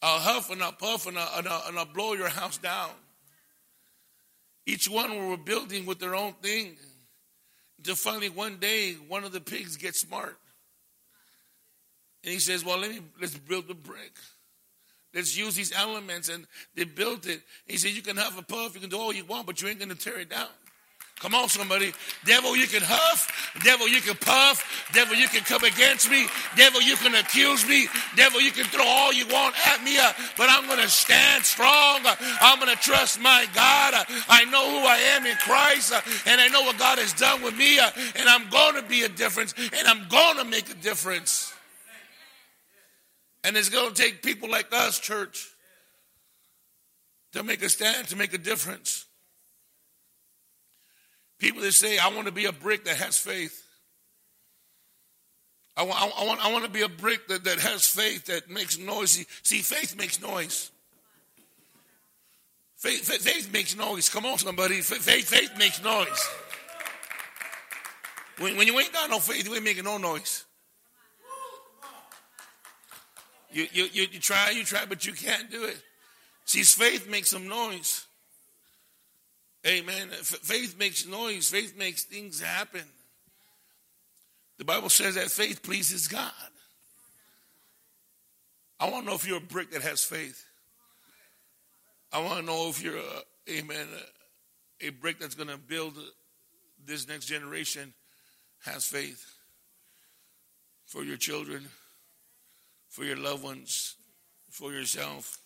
I'll 0.02 0.20
huff 0.20 0.50
and 0.50 0.64
I'll 0.64 0.72
puff 0.72 1.08
and 1.08 1.20
I'll, 1.20 1.40
and 1.40 1.48
I'll, 1.48 1.68
and 1.68 1.78
I'll 1.78 1.86
blow 1.86 2.14
your 2.14 2.30
house 2.30 2.58
down. 2.58 2.90
Each 4.66 4.90
one 4.90 5.12
we 5.12 5.28
were 5.28 5.38
building 5.38 5.86
with 5.86 6.00
their 6.00 6.16
own 6.16 6.34
thing. 6.42 6.78
Until 7.78 7.96
finally 7.96 8.30
one 8.30 8.58
day, 8.58 8.94
one 8.94 9.26
of 9.26 9.34
the 9.34 9.42
pigs 9.42 9.76
gets 9.76 10.00
smart. 10.00 10.38
And 12.24 12.34
he 12.34 12.40
says, 12.40 12.64
Well, 12.64 12.78
let 12.78 12.92
me 12.92 13.02
let's 13.20 13.38
build 13.38 13.68
the 13.68 13.74
brick. 13.74 14.14
Let's 15.14 15.38
use 15.38 15.56
these 15.56 15.74
elements. 15.74 16.30
And 16.30 16.48
they 16.76 16.86
built 16.86 17.28
it. 17.28 17.42
He 17.68 17.78
said, 17.78 17.92
You 17.92 18.02
can 18.02 18.18
have 18.18 18.38
a 18.38 18.42
puff, 18.42 18.74
you 18.76 18.82
can 18.82 18.90
do 18.90 18.98
all 18.98 19.14
you 19.14 19.26
want, 19.26 19.46
but 19.46 19.62
you 19.62 19.68
ain't 19.68 19.80
gonna 19.80 19.96
tear 19.96 20.20
it 20.20 20.30
down. 20.30 20.48
Come 21.24 21.36
on, 21.36 21.48
somebody. 21.48 21.94
Devil, 22.26 22.58
you 22.58 22.68
can 22.68 22.82
huff. 22.84 23.54
Devil, 23.64 23.88
you 23.88 24.02
can 24.02 24.16
puff. 24.16 24.90
Devil, 24.92 25.16
you 25.16 25.30
can 25.30 25.42
come 25.44 25.64
against 25.64 26.12
me. 26.12 26.26
Devil, 26.58 26.82
you 26.82 26.98
can 26.98 27.16
accuse 27.16 27.66
me. 27.66 27.88
Devil, 28.18 28.42
you 28.42 28.52
can 28.52 28.66
throw 28.66 28.84
all 28.84 29.14
you 29.14 29.26
want 29.28 29.56
at 29.68 29.82
me. 29.84 29.98
Uh, 29.98 30.12
but 30.38 30.50
I'm 30.50 30.68
going 30.68 30.82
to 30.82 30.90
stand 30.90 31.46
strong. 31.46 32.02
Uh, 32.06 32.16
I'm 32.42 32.60
going 32.60 32.76
to 32.76 32.82
trust 32.82 33.22
my 33.22 33.48
God. 33.54 33.94
Uh, 33.94 34.04
I 34.28 34.44
know 34.46 34.70
who 34.70 34.86
I 34.86 34.98
am 35.16 35.26
in 35.26 35.38
Christ. 35.38 35.94
Uh, 35.94 36.02
and 36.26 36.42
I 36.42 36.50
know 36.50 36.64
what 36.64 36.78
God 36.78 36.98
has 36.98 37.14
done 37.14 37.42
with 37.42 37.56
me. 37.56 37.80
Uh, 37.80 37.90
and 38.18 38.28
I'm 38.28 38.50
going 38.50 38.76
to 38.76 38.84
be 38.84 39.04
a 39.04 39.10
difference. 39.10 39.54
And 39.58 39.88
I'm 39.88 40.10
going 40.10 40.38
to 40.40 40.46
make 40.46 40.70
a 40.72 40.76
difference. 40.76 41.54
And 43.44 43.58
it's 43.58 43.70
going 43.70 43.94
to 43.94 44.02
take 44.02 44.22
people 44.22 44.50
like 44.50 44.74
us, 44.74 45.00
church, 45.00 45.50
to 47.34 47.44
make 47.44 47.62
a 47.62 47.70
stand, 47.70 48.08
to 48.08 48.16
make 48.16 48.34
a 48.34 48.38
difference. 48.38 49.06
People 51.40 51.62
that 51.64 51.74
say, 51.74 51.98
I 51.98 52.08
want 52.08 52.28
to 52.28 52.32
be 52.32 52.46
a 52.46 52.54
brick 52.54 52.86
that 52.86 52.98
has 52.98 53.18
faith. 53.18 53.62
I 55.76 55.84
want, 55.84 56.00
I 56.00 56.26
want, 56.26 56.46
I 56.46 56.52
want 56.52 56.66
to 56.66 56.72
be 56.72 56.82
a 56.82 56.90
brick 56.90 57.28
that, 57.28 57.44
that 57.44 57.60
has 57.60 57.86
faith, 57.86 58.26
that 58.28 58.50
makes 58.50 58.78
noise. 58.78 59.26
See, 59.42 59.62
faith 59.62 59.98
makes 59.98 60.22
noise. 60.22 60.72
Faith, 62.78 63.06
faith, 63.06 63.22
faith, 63.22 63.52
makes 63.52 63.76
noise. 63.76 64.10
Come 64.10 64.26
on, 64.26 64.38
somebody. 64.38 64.82
Faith, 64.82 65.28
faith 65.28 65.58
makes 65.58 65.84
noise. 65.84 66.30
When, 68.38 68.58
when 68.58 68.68
you 68.68 68.80
ain't 68.80 68.94
got 68.94 69.10
no 69.10 69.20
faith, 69.20 69.48
you 69.48 69.56
ain't 69.56 69.64
making 69.64 69.86
no 69.86 69.98
noise. 69.98 70.46
You, 73.54 73.68
you, 73.72 73.88
you, 73.94 74.08
you 74.12 74.20
try, 74.20 74.50
you 74.50 74.64
try, 74.64 74.86
but 74.86 75.06
you 75.06 75.14
can't 75.14 75.50
do 75.50 75.64
it. 75.64 75.80
See, 76.46 76.64
faith 76.64 77.10
makes 77.10 77.30
some 77.30 77.48
noise. 77.48 78.06
Amen. 79.66 80.10
Faith 80.10 80.78
makes 80.78 81.08
noise, 81.08 81.50
faith 81.50 81.78
makes 81.78 82.04
things 82.04 82.42
happen. 82.42 82.84
The 84.58 84.66
Bible 84.66 84.90
says 84.90 85.16
that 85.16 85.32
faith 85.32 85.64
pleases 85.64 86.08
God. 86.08 86.32
I 88.80 88.90
want 88.90 89.06
to 89.06 89.10
know 89.10 89.16
if 89.16 89.26
you're 89.26 89.38
a 89.38 89.42
brick 89.42 89.72
that 89.72 89.82
has 89.82 90.04
faith. 90.04 90.44
I 92.12 92.22
want 92.22 92.40
to 92.40 92.46
know 92.46 92.68
if 92.70 92.84
you're, 92.84 92.98
a, 92.98 93.52
amen, 93.52 93.88
a, 94.82 94.88
a 94.88 94.90
brick 94.90 95.20
that's 95.20 95.36
going 95.36 95.50
to 95.50 95.58
build 95.58 95.98
this 96.86 97.08
next 97.08 97.26
generation 97.26 97.94
has 98.66 98.86
faith 98.86 99.26
for 100.86 101.04
your 101.04 101.18
children, 101.18 101.68
for 102.94 103.04
your 103.04 103.18
loved 103.18 103.44
ones, 103.44 103.96
for 104.52 104.72
yourself. 104.72 105.40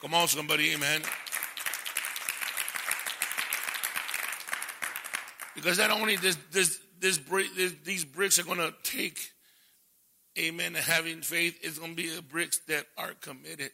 Come 0.00 0.14
on, 0.14 0.26
somebody, 0.26 0.72
amen. 0.72 1.02
Because 5.54 5.76
not 5.76 5.90
only 5.90 6.16
this, 6.16 6.38
this, 6.50 6.80
this, 6.98 7.20
this 7.54 7.72
these 7.84 8.06
bricks 8.06 8.38
are 8.38 8.44
going 8.44 8.56
to 8.56 8.72
take, 8.84 9.32
amen, 10.38 10.72
having 10.72 11.20
faith, 11.20 11.58
it's 11.60 11.78
going 11.78 11.94
to 11.94 12.02
be 12.02 12.10
bricks 12.26 12.60
that 12.68 12.86
are 12.96 13.12
committed. 13.20 13.72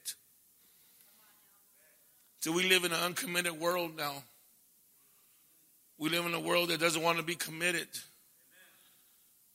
So 2.41 2.51
we 2.51 2.69
live 2.69 2.83
in 2.83 2.91
an 2.91 3.01
uncommitted 3.01 3.61
world 3.61 3.97
now. 3.97 4.25
We 5.99 6.11
live 6.11 6.27
in 6.27 6.35
a 6.35 6.41
world 6.41 6.71
that 6.71 6.81
doesn't 6.81 7.01
want 7.01 7.19
to 7.19 7.25
be 7.25 7.37
committed. 7.37 7.87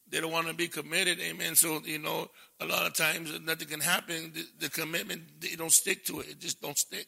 They 0.09 0.19
don't 0.19 0.31
want 0.31 0.47
to 0.47 0.53
be 0.53 0.67
committed, 0.67 1.19
amen. 1.19 1.55
So, 1.55 1.81
you 1.85 1.99
know, 1.99 2.29
a 2.59 2.65
lot 2.65 2.87
of 2.87 2.95
times 2.95 3.31
nothing 3.41 3.67
can 3.67 3.79
happen. 3.79 4.33
The, 4.33 4.65
the 4.65 4.69
commitment, 4.69 5.21
they 5.39 5.55
don't 5.55 5.71
stick 5.71 6.03
to 6.05 6.21
it. 6.21 6.29
It 6.29 6.39
just 6.39 6.61
don't 6.61 6.77
stick. 6.77 7.07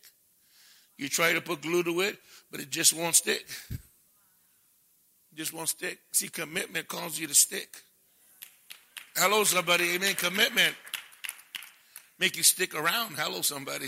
You 0.98 1.10
try 1.10 1.34
to 1.34 1.42
put 1.42 1.62
glue 1.62 1.84
to 1.84 2.02
it, 2.02 2.20
but 2.52 2.60
it 2.60 2.70
just 2.70 2.94
won't 2.94 3.16
stick 3.16 3.48
just 5.36 5.54
won't 5.54 5.70
stick. 5.70 6.00
See, 6.12 6.28
commitment 6.28 6.88
calls 6.88 7.20
you 7.20 7.28
to 7.28 7.34
stick. 7.34 7.70
Hello, 9.16 9.44
somebody. 9.44 9.92
Amen. 9.96 10.14
Commitment 10.16 10.76
make 12.20 12.38
you 12.38 12.44
stick 12.44 12.76
around. 12.76 13.16
Hello, 13.16 13.42
somebody. 13.42 13.88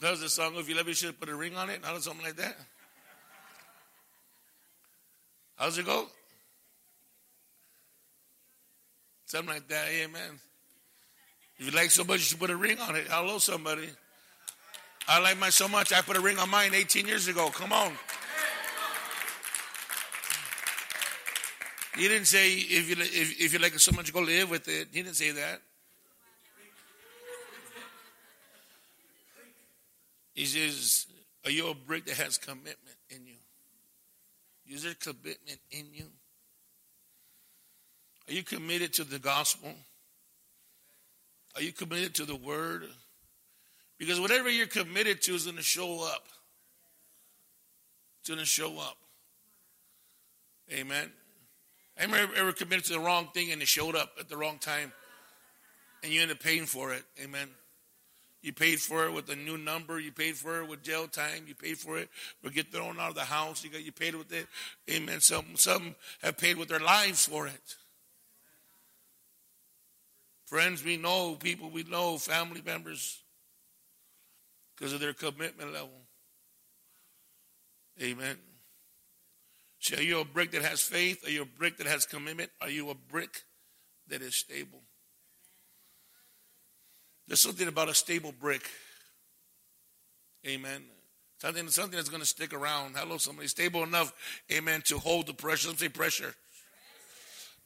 That 0.00 0.10
was 0.10 0.20
the 0.20 0.28
song, 0.28 0.54
If 0.56 0.68
You 0.68 0.74
Love 0.74 0.88
You 0.88 0.94
Should 0.94 1.20
Put 1.20 1.28
a 1.28 1.34
Ring 1.34 1.56
on 1.56 1.70
It. 1.70 1.84
How 1.84 1.94
does 1.94 2.04
something 2.04 2.24
like 2.24 2.36
that? 2.36 2.56
How's 5.56 5.78
it 5.78 5.86
go? 5.86 6.06
Something 9.26 9.54
like 9.54 9.68
that. 9.68 9.88
Amen. 9.88 10.40
If 11.58 11.66
you 11.66 11.72
like 11.72 11.90
so 11.90 12.04
much, 12.04 12.18
you 12.18 12.24
should 12.24 12.40
put 12.40 12.50
a 12.50 12.56
ring 12.56 12.78
on 12.78 12.96
it. 12.96 13.06
Hello, 13.08 13.38
somebody. 13.38 13.88
I 15.06 15.20
like 15.20 15.38
mine 15.38 15.50
so 15.50 15.68
much, 15.68 15.92
I 15.92 16.00
put 16.00 16.16
a 16.16 16.20
ring 16.20 16.38
on 16.38 16.50
mine 16.50 16.74
18 16.74 17.06
years 17.06 17.28
ago. 17.28 17.50
Come 17.50 17.72
on. 17.72 17.92
He 21.96 22.08
didn't 22.08 22.26
say 22.26 22.52
if 22.52 22.88
you 22.88 22.96
if, 22.98 23.40
if 23.40 23.52
you 23.52 23.58
like 23.60 23.74
it 23.74 23.80
so 23.80 23.92
much, 23.92 24.12
go 24.12 24.20
live 24.20 24.50
with 24.50 24.66
it. 24.66 24.88
He 24.92 25.02
didn't 25.02 25.14
say 25.14 25.30
that. 25.30 25.60
He 30.34 30.46
says, 30.46 31.06
"Are 31.44 31.50
you 31.52 31.68
a 31.68 31.74
brick 31.74 32.06
that 32.06 32.16
has 32.16 32.36
commitment 32.36 32.96
in 33.10 33.24
you? 33.26 33.36
Is 34.68 34.82
there 34.82 34.94
commitment 34.94 35.60
in 35.70 35.86
you? 35.92 36.06
Are 38.28 38.32
you 38.32 38.42
committed 38.42 38.94
to 38.94 39.04
the 39.04 39.18
gospel? 39.18 39.74
Are 41.54 41.62
you 41.62 41.72
committed 41.72 42.14
to 42.16 42.24
the 42.24 42.36
word?" 42.36 42.88
Because 43.98 44.18
whatever 44.18 44.50
you're 44.50 44.66
committed 44.66 45.22
to 45.22 45.34
is 45.34 45.44
going 45.44 45.56
to 45.56 45.62
show 45.62 46.02
up. 46.02 46.26
It's 48.20 48.28
going 48.28 48.40
to 48.40 48.46
show 48.46 48.78
up. 48.78 48.96
Amen. 50.72 51.12
I 51.96 52.28
ever 52.36 52.52
committed 52.52 52.86
to 52.86 52.94
the 52.94 53.00
wrong 53.00 53.28
thing 53.32 53.52
and 53.52 53.62
it 53.62 53.68
showed 53.68 53.94
up 53.94 54.16
at 54.18 54.28
the 54.28 54.36
wrong 54.36 54.58
time. 54.58 54.92
And 56.02 56.12
you 56.12 56.22
end 56.22 56.30
up 56.30 56.40
paying 56.40 56.66
for 56.66 56.92
it. 56.92 57.04
Amen. 57.22 57.48
You 58.44 58.52
paid 58.52 58.78
for 58.78 59.06
it 59.06 59.12
with 59.14 59.30
a 59.30 59.36
new 59.36 59.56
number. 59.56 59.98
You 59.98 60.12
paid 60.12 60.36
for 60.36 60.60
it 60.60 60.68
with 60.68 60.82
jail 60.82 61.08
time. 61.08 61.46
You 61.48 61.54
paid 61.54 61.78
for 61.78 61.96
it 61.96 62.10
but 62.42 62.52
get 62.52 62.70
thrown 62.70 63.00
out 63.00 63.08
of 63.08 63.14
the 63.14 63.22
house. 63.22 63.64
You 63.64 63.70
got 63.70 63.82
you 63.82 63.90
paid 63.90 64.14
with 64.14 64.30
it. 64.34 64.46
Amen. 64.90 65.22
Some 65.22 65.56
some 65.56 65.94
have 66.20 66.36
paid 66.36 66.58
with 66.58 66.68
their 66.68 66.78
lives 66.78 67.24
for 67.24 67.46
it. 67.46 67.76
Friends 70.44 70.84
we 70.84 70.98
know, 70.98 71.36
people 71.36 71.70
we 71.70 71.84
know, 71.84 72.18
family 72.18 72.60
members 72.60 73.18
because 74.76 74.92
of 74.92 75.00
their 75.00 75.14
commitment 75.14 75.72
level. 75.72 76.02
Amen. 78.02 78.36
So 79.78 79.96
are 79.96 80.02
you 80.02 80.20
a 80.20 80.24
brick 80.26 80.50
that 80.50 80.60
has 80.60 80.82
faith? 80.82 81.26
Are 81.26 81.30
you 81.30 81.42
a 81.42 81.46
brick 81.46 81.78
that 81.78 81.86
has 81.86 82.04
commitment? 82.04 82.50
Are 82.60 82.68
you 82.68 82.90
a 82.90 82.94
brick 82.94 83.44
that 84.08 84.20
is 84.20 84.34
stable? 84.34 84.82
There's 87.26 87.40
something 87.40 87.68
about 87.68 87.88
a 87.88 87.94
stable 87.94 88.32
brick. 88.38 88.68
Amen. 90.46 90.82
Something, 91.38 91.68
something 91.68 91.96
that's 91.96 92.08
going 92.08 92.22
to 92.22 92.28
stick 92.28 92.54
around. 92.54 92.94
Hello, 92.96 93.18
somebody. 93.18 93.48
Stable 93.48 93.82
enough, 93.82 94.12
amen, 94.52 94.82
to 94.86 94.98
hold 94.98 95.26
the 95.26 95.34
pressure. 95.34 95.68
Don't 95.68 95.78
say 95.78 95.88
pressure. 95.88 96.34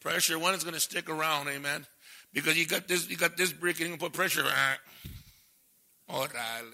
Pressure, 0.01 0.39
one 0.39 0.55
is 0.55 0.63
going 0.63 0.75
to 0.75 0.81
stick 0.81 1.11
around, 1.11 1.49
amen. 1.49 1.87
Because 2.33 2.57
you 2.57 2.67
got 2.67 2.87
this, 2.87 3.09
you 3.09 3.17
got 3.17 3.37
this 3.37 3.53
brick 3.53 3.81
and 3.81 3.91
you 3.91 3.97
can 3.97 4.07
put 4.07 4.13
pressure. 4.13 4.45
Orale. 6.11 6.73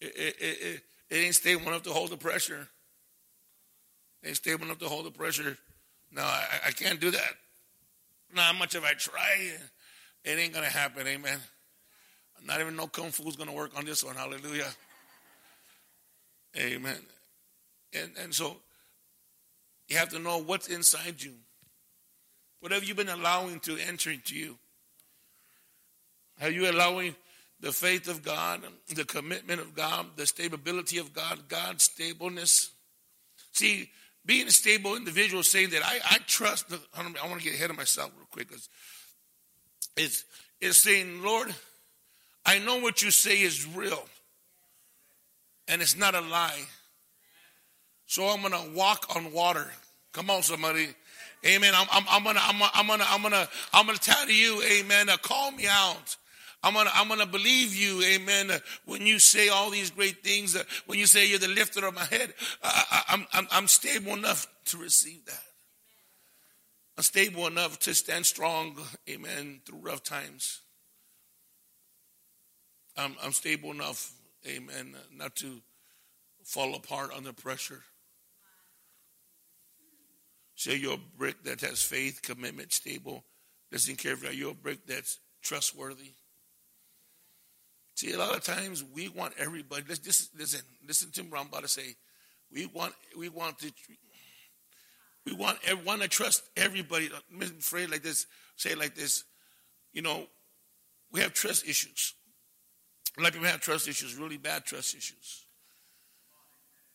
It, 0.00 0.06
it, 0.16 0.36
it, 0.40 0.82
it, 1.10 1.14
ain't 1.14 1.34
stable 1.34 1.66
enough 1.68 1.82
to 1.82 1.90
hold 1.90 2.10
the 2.10 2.16
pressure. 2.16 2.68
It 4.22 4.28
ain't 4.28 4.36
stable 4.36 4.64
enough 4.64 4.78
to 4.78 4.88
hold 4.88 5.06
the 5.06 5.10
pressure. 5.10 5.58
No, 6.12 6.22
I, 6.22 6.44
I 6.66 6.70
can't 6.70 7.00
do 7.00 7.10
that. 7.10 7.34
Not 8.34 8.56
much 8.56 8.74
if 8.74 8.84
I 8.84 8.92
try. 8.94 9.52
It 10.24 10.38
ain't 10.38 10.52
going 10.52 10.64
to 10.64 10.70
happen. 10.70 11.06
Amen. 11.06 11.38
Not 12.44 12.60
even 12.60 12.76
no 12.76 12.86
kung 12.86 13.10
fu 13.10 13.26
is 13.28 13.36
going 13.36 13.48
to 13.48 13.54
work 13.54 13.76
on 13.76 13.84
this 13.84 14.04
one. 14.04 14.14
Hallelujah. 14.14 14.68
Amen. 16.56 16.98
And, 17.94 18.12
and 18.22 18.34
so 18.34 18.56
you 19.88 19.96
have 19.96 20.10
to 20.10 20.18
know 20.18 20.38
what's 20.38 20.68
inside 20.68 21.22
you. 21.22 21.34
What 22.60 22.72
have 22.72 22.84
you 22.84 22.94
been 22.94 23.08
allowing 23.08 23.60
to 23.60 23.76
enter 23.78 24.10
into 24.10 24.36
you? 24.36 24.58
Are 26.40 26.50
you 26.50 26.70
allowing 26.70 27.14
the 27.60 27.72
faith 27.72 28.08
of 28.08 28.22
God, 28.22 28.62
the 28.94 29.04
commitment 29.04 29.60
of 29.60 29.74
God, 29.74 30.06
the 30.16 30.26
stability 30.26 30.98
of 30.98 31.12
God, 31.12 31.48
God's 31.48 31.84
stableness? 31.84 32.70
See, 33.52 33.90
being 34.28 34.46
a 34.46 34.50
stable 34.50 34.94
individual 34.94 35.42
saying 35.42 35.70
that 35.70 35.82
I, 35.82 35.98
I 36.10 36.18
trust, 36.26 36.68
the, 36.68 36.78
I 36.94 37.26
want 37.26 37.40
to 37.40 37.44
get 37.44 37.54
ahead 37.54 37.70
of 37.70 37.78
myself 37.78 38.12
real 38.14 38.26
quick 38.30 38.48
because 38.48 38.68
it's, 39.96 40.22
it's 40.60 40.82
saying, 40.82 41.22
Lord, 41.22 41.52
I 42.44 42.58
know 42.58 42.78
what 42.78 43.02
you 43.02 43.10
say 43.10 43.40
is 43.40 43.66
real 43.66 44.04
and 45.66 45.80
it's 45.80 45.96
not 45.96 46.14
a 46.14 46.20
lie. 46.20 46.60
So 48.04 48.24
I'm 48.24 48.42
going 48.42 48.52
to 48.52 48.76
walk 48.76 49.16
on 49.16 49.32
water. 49.32 49.66
Come 50.12 50.28
on, 50.28 50.42
somebody. 50.42 50.88
Amen. 51.46 51.72
I'm, 51.74 51.86
I'm, 51.90 52.04
I'm 52.10 52.22
gonna, 52.22 52.40
I'm, 52.42 52.62
I'm 52.74 52.86
gonna, 52.86 53.04
I'm 53.08 53.22
gonna, 53.22 53.48
I'm 53.72 53.86
gonna 53.86 53.96
tell 53.96 54.28
you, 54.28 54.62
amen. 54.62 55.08
Uh, 55.08 55.16
call 55.16 55.52
me 55.52 55.66
out. 55.66 56.16
I'm 56.62 56.74
gonna, 56.74 56.90
I'm 56.92 57.08
gonna 57.08 57.26
believe 57.26 57.74
you, 57.74 58.02
amen. 58.02 58.50
When 58.84 59.06
you 59.06 59.18
say 59.18 59.48
all 59.48 59.70
these 59.70 59.90
great 59.90 60.24
things, 60.24 60.56
when 60.86 60.98
you 60.98 61.06
say 61.06 61.28
you're 61.28 61.38
the 61.38 61.48
lifter 61.48 61.86
of 61.86 61.94
my 61.94 62.04
head, 62.04 62.34
I, 62.62 63.02
I'm, 63.08 63.26
I'm, 63.32 63.48
I'm 63.50 63.66
stable 63.68 64.12
enough 64.14 64.46
to 64.66 64.78
receive 64.78 65.24
that. 65.26 65.42
I'm 66.96 67.04
stable 67.04 67.46
enough 67.46 67.78
to 67.80 67.94
stand 67.94 68.26
strong, 68.26 68.76
amen, 69.08 69.60
through 69.64 69.78
rough 69.78 70.02
times. 70.02 70.62
I'm, 72.96 73.14
I'm 73.22 73.30
stable 73.30 73.70
enough, 73.70 74.12
amen, 74.44 74.96
not 75.16 75.36
to 75.36 75.62
fall 76.42 76.74
apart 76.74 77.12
under 77.16 77.32
pressure. 77.32 77.82
Say 80.56 80.74
you're 80.74 80.94
a 80.94 81.16
brick 81.16 81.44
that 81.44 81.60
has 81.60 81.80
faith, 81.80 82.20
commitment, 82.20 82.72
stable, 82.72 83.22
doesn't 83.70 83.98
care 83.98 84.14
if 84.14 84.36
you're 84.36 84.50
a 84.50 84.54
brick 84.54 84.84
that's 84.88 85.20
trustworthy. 85.40 86.14
See, 87.98 88.12
a 88.12 88.16
lot 88.16 88.32
of 88.32 88.44
times 88.44 88.84
we 88.94 89.08
want 89.08 89.34
everybody. 89.40 89.82
Let's 89.88 89.98
just 89.98 90.30
listen. 90.38 90.60
Listen 90.86 91.10
to 91.10 91.22
what 91.22 91.40
I'm 91.40 91.48
about 91.48 91.62
to 91.62 91.68
say. 91.68 91.96
We 92.52 92.66
want. 92.66 92.94
We 93.18 93.28
want 93.28 93.58
to. 93.58 93.72
We 95.26 95.32
want 95.32 95.58
everyone 95.66 95.98
to 95.98 96.06
trust 96.06 96.44
everybody. 96.56 97.10
I'm 97.34 97.42
afraid 97.42 97.90
like 97.90 98.04
this. 98.04 98.26
Say 98.54 98.76
like 98.76 98.94
this. 98.94 99.24
You 99.92 100.02
know, 100.02 100.28
we 101.10 101.22
have 101.22 101.34
trust 101.34 101.68
issues. 101.68 102.14
A 103.18 103.20
lot 103.20 103.30
of 103.30 103.34
people 103.34 103.48
have 103.48 103.60
trust 103.60 103.88
issues, 103.88 104.14
really 104.14 104.36
bad 104.36 104.64
trust 104.64 104.94
issues. 104.94 105.46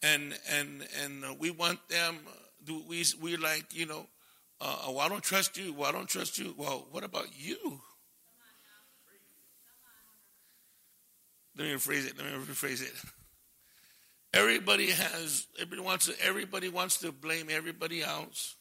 And 0.01 0.39
and 0.49 0.87
and 1.03 1.25
uh, 1.25 1.33
we 1.37 1.51
want 1.51 1.79
them 1.89 2.19
do 2.63 2.81
we 2.87 3.03
we 3.21 3.35
like 3.35 3.75
you 3.75 3.87
know 3.87 4.05
uh, 4.61 4.77
oh, 4.85 4.99
I 4.99 5.09
don't 5.09 5.21
trust 5.21 5.57
you. 5.57 5.73
Well, 5.73 5.89
I 5.89 5.91
don't 5.91 6.07
trust 6.07 6.39
you. 6.39 6.55
Well, 6.57 6.87
what 6.91 7.03
about 7.03 7.27
you? 7.35 7.81
Let 11.57 11.67
me 11.67 11.73
rephrase 11.73 12.07
it. 12.07 12.17
Let 12.17 12.25
me 12.25 12.31
rephrase 12.45 12.81
it. 12.81 12.93
Everybody 14.33 14.89
has. 14.89 15.47
Everybody 15.59 15.81
wants 15.81 16.05
to. 16.07 16.13
Everybody 16.25 16.69
wants 16.69 16.97
to 16.99 17.11
blame 17.11 17.47
everybody 17.49 18.01
else. 18.01 18.55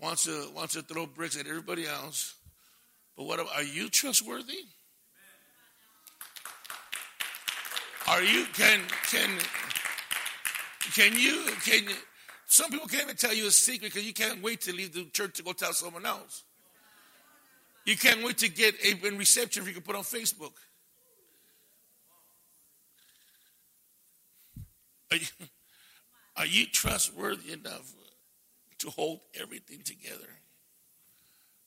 Wants 0.00 0.24
to 0.24 0.48
wants 0.54 0.74
to 0.74 0.82
throw 0.82 1.06
bricks 1.06 1.38
at 1.38 1.46
everybody 1.46 1.86
else. 1.86 2.34
But 3.16 3.24
what 3.24 3.40
are 3.40 3.62
you 3.62 3.88
trustworthy? 3.88 4.64
Are 8.06 8.22
you 8.22 8.44
can 8.52 8.80
can 9.10 9.30
can 10.94 11.18
you 11.18 11.46
can 11.64 11.88
some 12.46 12.70
people 12.70 12.86
can't 12.86 13.04
even 13.04 13.16
tell 13.16 13.34
you 13.34 13.46
a 13.46 13.50
secret 13.50 13.92
because 13.92 14.06
you 14.06 14.12
can't 14.14 14.42
wait 14.42 14.60
to 14.62 14.72
leave 14.72 14.92
the 14.92 15.04
church 15.06 15.34
to 15.36 15.42
go 15.42 15.52
tell 15.52 15.72
someone 15.72 16.06
else. 16.06 16.44
You 17.84 17.96
can't 17.96 18.22
wait 18.22 18.38
to 18.38 18.48
get 18.48 18.74
a 18.84 18.94
reception 19.16 19.62
if 19.62 19.68
you 19.68 19.74
can 19.74 19.82
put 19.82 19.96
on 19.96 20.02
Facebook. 20.02 20.52
Are 25.14 25.18
you, 25.18 25.46
are 26.36 26.46
you 26.46 26.66
trustworthy 26.66 27.52
enough 27.52 27.92
to 28.78 28.90
hold 28.90 29.20
everything 29.40 29.82
together? 29.84 30.28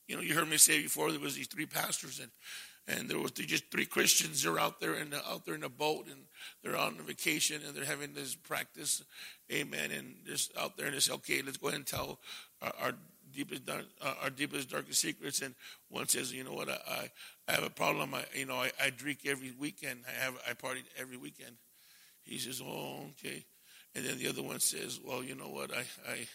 You 0.07 0.17
know, 0.17 0.21
you 0.21 0.33
heard 0.33 0.49
me 0.49 0.57
say 0.57 0.81
before 0.81 1.11
there 1.11 1.19
was 1.19 1.35
these 1.35 1.47
three 1.47 1.65
pastors 1.65 2.19
and 2.19 2.29
and 2.89 3.09
there 3.09 3.19
was 3.19 3.31
just 3.31 3.69
three 3.69 3.85
Christians. 3.85 4.43
They're 4.43 4.57
out 4.57 4.79
there 4.79 4.95
in 4.95 5.09
the, 5.09 5.17
out 5.27 5.45
there 5.45 5.55
in 5.55 5.63
a 5.63 5.69
boat, 5.69 6.05
and 6.07 6.21
they're 6.63 6.77
on 6.77 6.95
vacation, 7.05 7.61
and 7.67 7.75
they're 7.75 7.83
having 7.83 8.13
this 8.13 8.33
practice, 8.33 9.03
amen. 9.51 9.91
And 9.91 10.15
just 10.25 10.57
out 10.57 10.77
there, 10.77 10.85
and 10.85 10.95
they 10.95 10.99
say, 11.01 11.11
okay, 11.15 11.41
let's 11.41 11.57
go 11.57 11.67
ahead 11.67 11.79
and 11.79 11.85
tell 11.85 12.19
our, 12.61 12.71
our 12.81 12.91
deepest, 13.35 13.65
dark, 13.65 13.83
uh, 14.01 14.13
our 14.23 14.29
deepest, 14.29 14.69
darkest 14.69 15.01
secrets. 15.01 15.41
And 15.41 15.53
one 15.89 16.07
says, 16.07 16.31
you 16.31 16.45
know 16.45 16.53
what, 16.53 16.69
I, 16.69 17.11
I 17.49 17.51
have 17.51 17.65
a 17.65 17.69
problem. 17.69 18.13
I, 18.13 18.23
you 18.33 18.45
know, 18.45 18.55
I, 18.55 18.71
I 18.81 18.89
drink 18.89 19.19
every 19.25 19.51
weekend. 19.59 20.05
I 20.07 20.23
have, 20.23 20.35
I 20.49 20.53
party 20.53 20.83
every 20.97 21.17
weekend. 21.17 21.57
He 22.27 22.37
says, 22.37 22.61
oh, 22.63 23.05
okay. 23.11 23.45
And 23.95 24.05
then 24.05 24.17
the 24.19 24.27
other 24.27 24.43
one 24.43 24.59
says, 24.59 24.99
well, 25.03 25.23
you 25.23 25.35
know 25.35 25.49
what, 25.49 25.71
I, 25.73 25.83
I, 26.07 26.27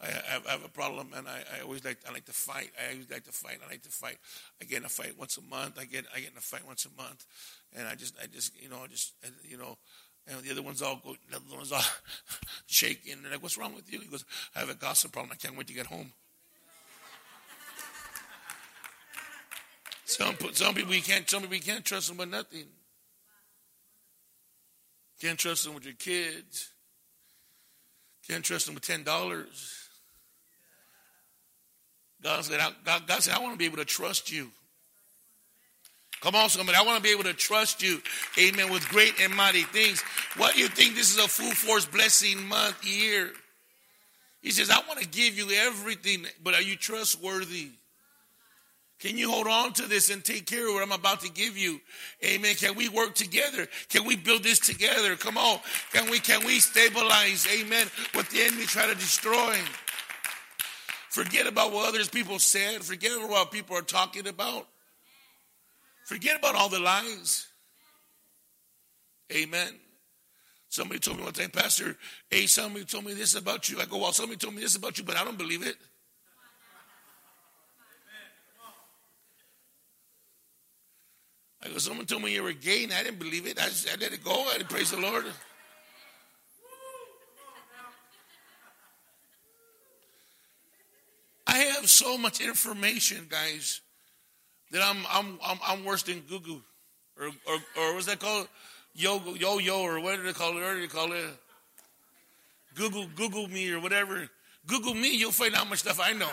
I 0.00 0.06
have, 0.06 0.46
I 0.46 0.50
have, 0.52 0.64
a 0.64 0.68
problem, 0.68 1.10
and 1.14 1.28
I, 1.28 1.42
I, 1.58 1.62
always 1.62 1.84
like 1.84 1.98
I 2.08 2.12
like 2.12 2.24
to 2.24 2.32
fight. 2.32 2.70
I 2.80 2.92
always 2.92 3.10
like 3.10 3.22
to 3.24 3.32
fight. 3.32 3.58
I 3.64 3.70
like 3.70 3.82
to 3.82 3.88
fight. 3.88 4.18
I 4.60 4.64
get 4.64 4.78
in 4.78 4.84
a 4.84 4.88
fight 4.88 5.16
once 5.16 5.36
a 5.36 5.42
month. 5.42 5.78
I 5.78 5.84
get 5.84 6.06
I 6.14 6.18
get 6.18 6.32
in 6.32 6.38
a 6.38 6.40
fight 6.40 6.66
once 6.66 6.86
a 6.86 7.00
month, 7.00 7.24
and 7.72 7.86
I 7.86 7.94
just 7.94 8.16
I 8.20 8.26
just 8.26 8.60
you 8.60 8.68
know 8.68 8.84
just 8.90 9.14
you 9.44 9.56
know, 9.56 9.78
and 10.26 10.42
the 10.42 10.50
other 10.50 10.62
ones 10.62 10.82
all 10.82 11.00
go. 11.04 11.14
The 11.30 11.36
other 11.36 11.56
ones 11.56 11.70
all 11.70 11.82
shaking. 12.66 13.12
And 13.12 13.24
they're 13.24 13.32
like, 13.32 13.42
"What's 13.44 13.56
wrong 13.56 13.76
with 13.76 13.92
you?" 13.92 14.00
He 14.00 14.08
goes, 14.08 14.24
"I 14.56 14.60
have 14.60 14.70
a 14.70 14.74
gossip 14.74 15.12
problem. 15.12 15.32
I 15.32 15.36
can't 15.36 15.56
wait 15.56 15.68
to 15.68 15.72
get 15.72 15.86
home." 15.86 16.12
some 20.04 20.34
some 20.52 20.74
people 20.74 20.94
you 20.94 21.02
can't 21.02 21.30
some 21.30 21.42
people 21.42 21.56
you 21.56 21.62
can't 21.62 21.84
trust 21.84 22.08
them 22.08 22.16
with 22.16 22.28
nothing. 22.28 22.64
Can't 25.22 25.38
trust 25.38 25.64
them 25.64 25.74
with 25.74 25.84
your 25.84 25.94
kids. 25.94 26.70
Can't 28.28 28.44
trust 28.44 28.66
them 28.66 28.74
with 28.74 28.84
ten 28.84 29.04
dollars. 29.04 29.88
God 32.20 32.44
said, 32.44 32.60
God, 32.84 33.06
God 33.06 33.22
said, 33.22 33.34
I 33.34 33.38
want 33.38 33.54
to 33.54 33.58
be 33.58 33.66
able 33.66 33.76
to 33.76 33.84
trust 33.84 34.32
you. 34.32 34.50
Come 36.22 36.34
on, 36.34 36.48
somebody. 36.48 36.76
I 36.76 36.82
want 36.82 36.96
to 36.96 37.02
be 37.02 37.12
able 37.12 37.24
to 37.24 37.34
trust 37.34 37.82
you. 37.82 38.00
Amen. 38.36 38.72
With 38.72 38.88
great 38.88 39.20
and 39.20 39.34
mighty 39.34 39.62
things. 39.62 40.02
What 40.36 40.54
do 40.54 40.60
you 40.60 40.68
think 40.68 40.96
this 40.96 41.16
is 41.16 41.24
a 41.24 41.28
full 41.28 41.52
force 41.52 41.84
blessing 41.84 42.44
month, 42.48 42.84
year? 42.84 43.30
He 44.40 44.50
says, 44.50 44.70
I 44.70 44.80
want 44.88 45.00
to 45.00 45.08
give 45.08 45.36
you 45.36 45.50
everything, 45.50 46.26
but 46.42 46.54
are 46.54 46.62
you 46.62 46.74
trustworthy? 46.74 47.70
Can 49.02 49.18
you 49.18 49.28
hold 49.28 49.48
on 49.48 49.72
to 49.72 49.88
this 49.88 50.10
and 50.10 50.24
take 50.24 50.46
care 50.46 50.68
of 50.68 50.74
what 50.74 50.82
I'm 50.84 50.92
about 50.92 51.22
to 51.22 51.28
give 51.28 51.58
you? 51.58 51.80
Amen. 52.24 52.54
Can 52.54 52.76
we 52.76 52.88
work 52.88 53.16
together? 53.16 53.66
Can 53.88 54.04
we 54.06 54.14
build 54.14 54.44
this 54.44 54.60
together? 54.60 55.16
Come 55.16 55.36
on. 55.36 55.58
Can 55.92 56.08
we 56.08 56.20
can 56.20 56.46
we 56.46 56.60
stabilize, 56.60 57.44
amen, 57.52 57.88
what 58.12 58.30
the 58.30 58.42
enemy 58.42 58.62
try 58.64 58.86
to 58.86 58.94
destroy? 58.94 59.56
Forget 61.08 61.48
about 61.48 61.72
what 61.72 61.88
others 61.88 62.08
people 62.08 62.38
said. 62.38 62.84
Forget 62.84 63.10
about 63.16 63.28
what 63.28 63.50
people 63.50 63.76
are 63.76 63.82
talking 63.82 64.28
about. 64.28 64.68
Forget 66.04 66.38
about 66.38 66.54
all 66.54 66.68
the 66.68 66.78
lies. 66.78 67.48
Amen. 69.34 69.74
Somebody 70.68 71.00
told 71.00 71.16
me 71.16 71.24
one 71.24 71.32
time, 71.32 71.50
Pastor, 71.50 71.96
A, 72.30 72.46
somebody 72.46 72.84
told 72.84 73.04
me 73.04 73.14
this 73.14 73.34
about 73.34 73.68
you. 73.68 73.80
I 73.80 73.84
go, 73.84 73.98
well, 73.98 74.12
somebody 74.12 74.38
told 74.38 74.54
me 74.54 74.62
this 74.62 74.76
about 74.76 74.96
you, 74.96 75.02
but 75.02 75.16
I 75.16 75.24
don't 75.24 75.36
believe 75.36 75.66
it. 75.66 75.76
I 81.62 81.68
go, 81.68 81.78
someone 81.78 82.06
told 82.06 82.22
me 82.22 82.34
you 82.34 82.42
were 82.42 82.52
gay, 82.52 82.84
and 82.84 82.92
I 82.92 83.02
didn't 83.02 83.18
believe 83.18 83.46
it. 83.46 83.58
I, 83.58 83.66
just, 83.66 83.88
I 83.88 83.92
let 84.00 84.12
it 84.12 84.24
go. 84.24 84.32
I 84.32 84.58
didn't 84.58 84.68
praise 84.68 84.90
the 84.90 85.00
Lord. 85.00 85.24
I 91.46 91.56
have 91.56 91.88
so 91.88 92.16
much 92.16 92.40
information, 92.40 93.26
guys, 93.28 93.80
that 94.70 94.82
I'm 94.82 95.04
I'm 95.10 95.38
I'm, 95.44 95.58
I'm 95.66 95.84
worse 95.84 96.02
than 96.02 96.20
Google, 96.20 96.62
or 97.18 97.26
or 97.26 97.58
or 97.78 97.94
what's 97.94 98.06
that 98.06 98.18
called? 98.18 98.48
Yo 98.94 99.20
yo 99.36 99.58
yo, 99.58 99.82
or 99.82 100.00
what 100.00 100.16
do 100.16 100.22
they 100.22 100.32
call 100.32 100.56
it? 100.56 100.60
Do 100.60 100.80
they 100.80 100.86
call 100.86 101.12
it? 101.12 101.26
Google 102.74 103.06
Google 103.14 103.48
me 103.48 103.70
or 103.70 103.80
whatever. 103.80 104.28
Google 104.66 104.94
me, 104.94 105.14
you'll 105.14 105.32
find 105.32 105.52
out 105.54 105.64
how 105.64 105.68
much 105.68 105.80
stuff 105.80 106.00
I 106.00 106.12
know. 106.12 106.30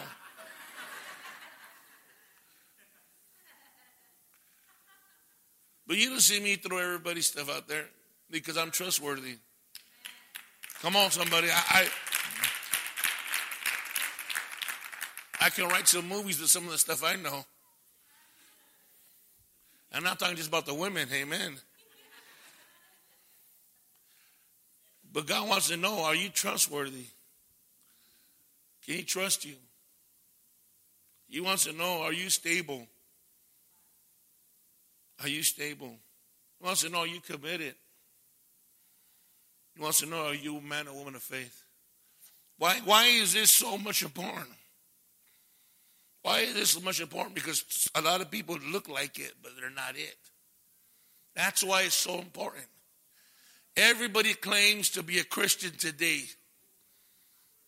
But 5.89 5.97
you 5.97 6.12
don't 6.12 6.19
see 6.19 6.39
me 6.39 6.56
throw 6.56 6.78
everybody's 6.78 7.25
stuff 7.25 7.49
out 7.49 7.67
there 7.67 7.86
because 8.30 8.58
I'm 8.58 8.69
trustworthy. 8.69 9.38
Come 10.84 10.95
on, 10.95 11.10
somebody. 11.10 11.47
I, 11.49 11.63
I 11.67 11.88
I 15.41 15.49
can 15.49 15.67
write 15.67 15.88
some 15.88 16.08
movies 16.08 16.39
with 16.39 16.52
some 16.52 16.65
of 16.65 16.71
the 16.71 16.78
stuff 16.78 17.04
I 17.04 17.15
know. 17.15 17.43
I'm 19.91 20.04
not 20.04 20.19
talking 20.19 20.36
just 20.36 20.49
about 20.49 20.67
the 20.67 20.75
women, 20.75 21.10
amen. 21.12 21.58
But 25.12 25.25
God 25.25 25.49
wants 25.49 25.69
to 25.69 25.78
know 25.78 26.04
are 26.04 26.13
you 26.13 26.30
trustworthy? 26.30 27.08
Can 28.86 28.93
He 28.97 29.02
trust 29.02 29.43
you? 29.43 29.56
He 31.28 31.41
wants 31.41 31.63
to 31.63 31.73
know, 31.73 32.04
are 32.04 32.13
you 32.13 32.30
stable? 32.30 32.86
Are 35.21 35.27
you 35.27 35.43
stable? 35.43 35.97
He 36.60 36.65
wants 36.65 36.82
to 36.82 36.89
know, 36.89 36.99
are 36.99 37.08
you 37.08 37.21
committed? 37.21 37.75
He 39.75 39.82
wants 39.82 39.99
to 39.99 40.05
know, 40.05 40.27
are 40.27 40.34
you 40.34 40.58
a 40.58 40.62
man 40.62 40.88
or 40.88 40.93
woman 40.93 41.15
of 41.15 41.23
faith? 41.23 41.63
Why, 42.58 42.79
why 42.84 43.05
is 43.05 43.34
this 43.34 43.51
so 43.51 43.77
much 43.77 44.03
important? 44.03 44.49
Why 46.21 46.39
is 46.39 46.53
this 46.53 46.71
so 46.71 46.82
much 46.82 46.99
important? 46.99 47.36
Because 47.36 47.89
a 47.95 48.01
lot 48.01 48.19
of 48.19 48.29
people 48.29 48.58
look 48.71 48.89
like 48.89 49.19
it, 49.19 49.34
but 49.41 49.53
they're 49.60 49.69
not 49.69 49.95
it. 49.95 50.17
That's 51.36 51.63
why 51.63 51.84
it's 51.84 51.95
so 51.95 52.19
important. 52.19 52.65
Everybody 53.77 54.34
claims 54.34 54.89
to 54.91 55.03
be 55.03 55.19
a 55.19 55.23
Christian 55.23 55.71
today. 55.71 56.23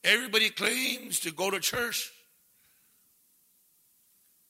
Everybody 0.03 0.49
claims 0.49 1.21
to 1.21 1.31
go 1.31 1.49
to 1.49 1.59
church. 1.59 2.11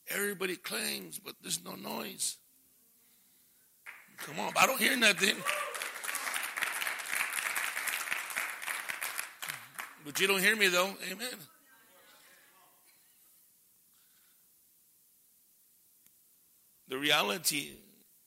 Everybody 0.10 0.56
claims, 0.56 1.20
but 1.20 1.36
there's 1.42 1.64
no 1.64 1.76
noise. 1.76 2.38
Come 4.26 4.40
on, 4.40 4.54
I 4.58 4.66
don't 4.66 4.80
hear 4.80 4.96
nothing. 4.96 5.36
But 10.06 10.20
you 10.20 10.28
don't 10.28 10.40
hear 10.40 10.56
me 10.56 10.68
though. 10.68 10.92
Amen. 11.12 11.28
The 16.88 16.98
reality 16.98 17.70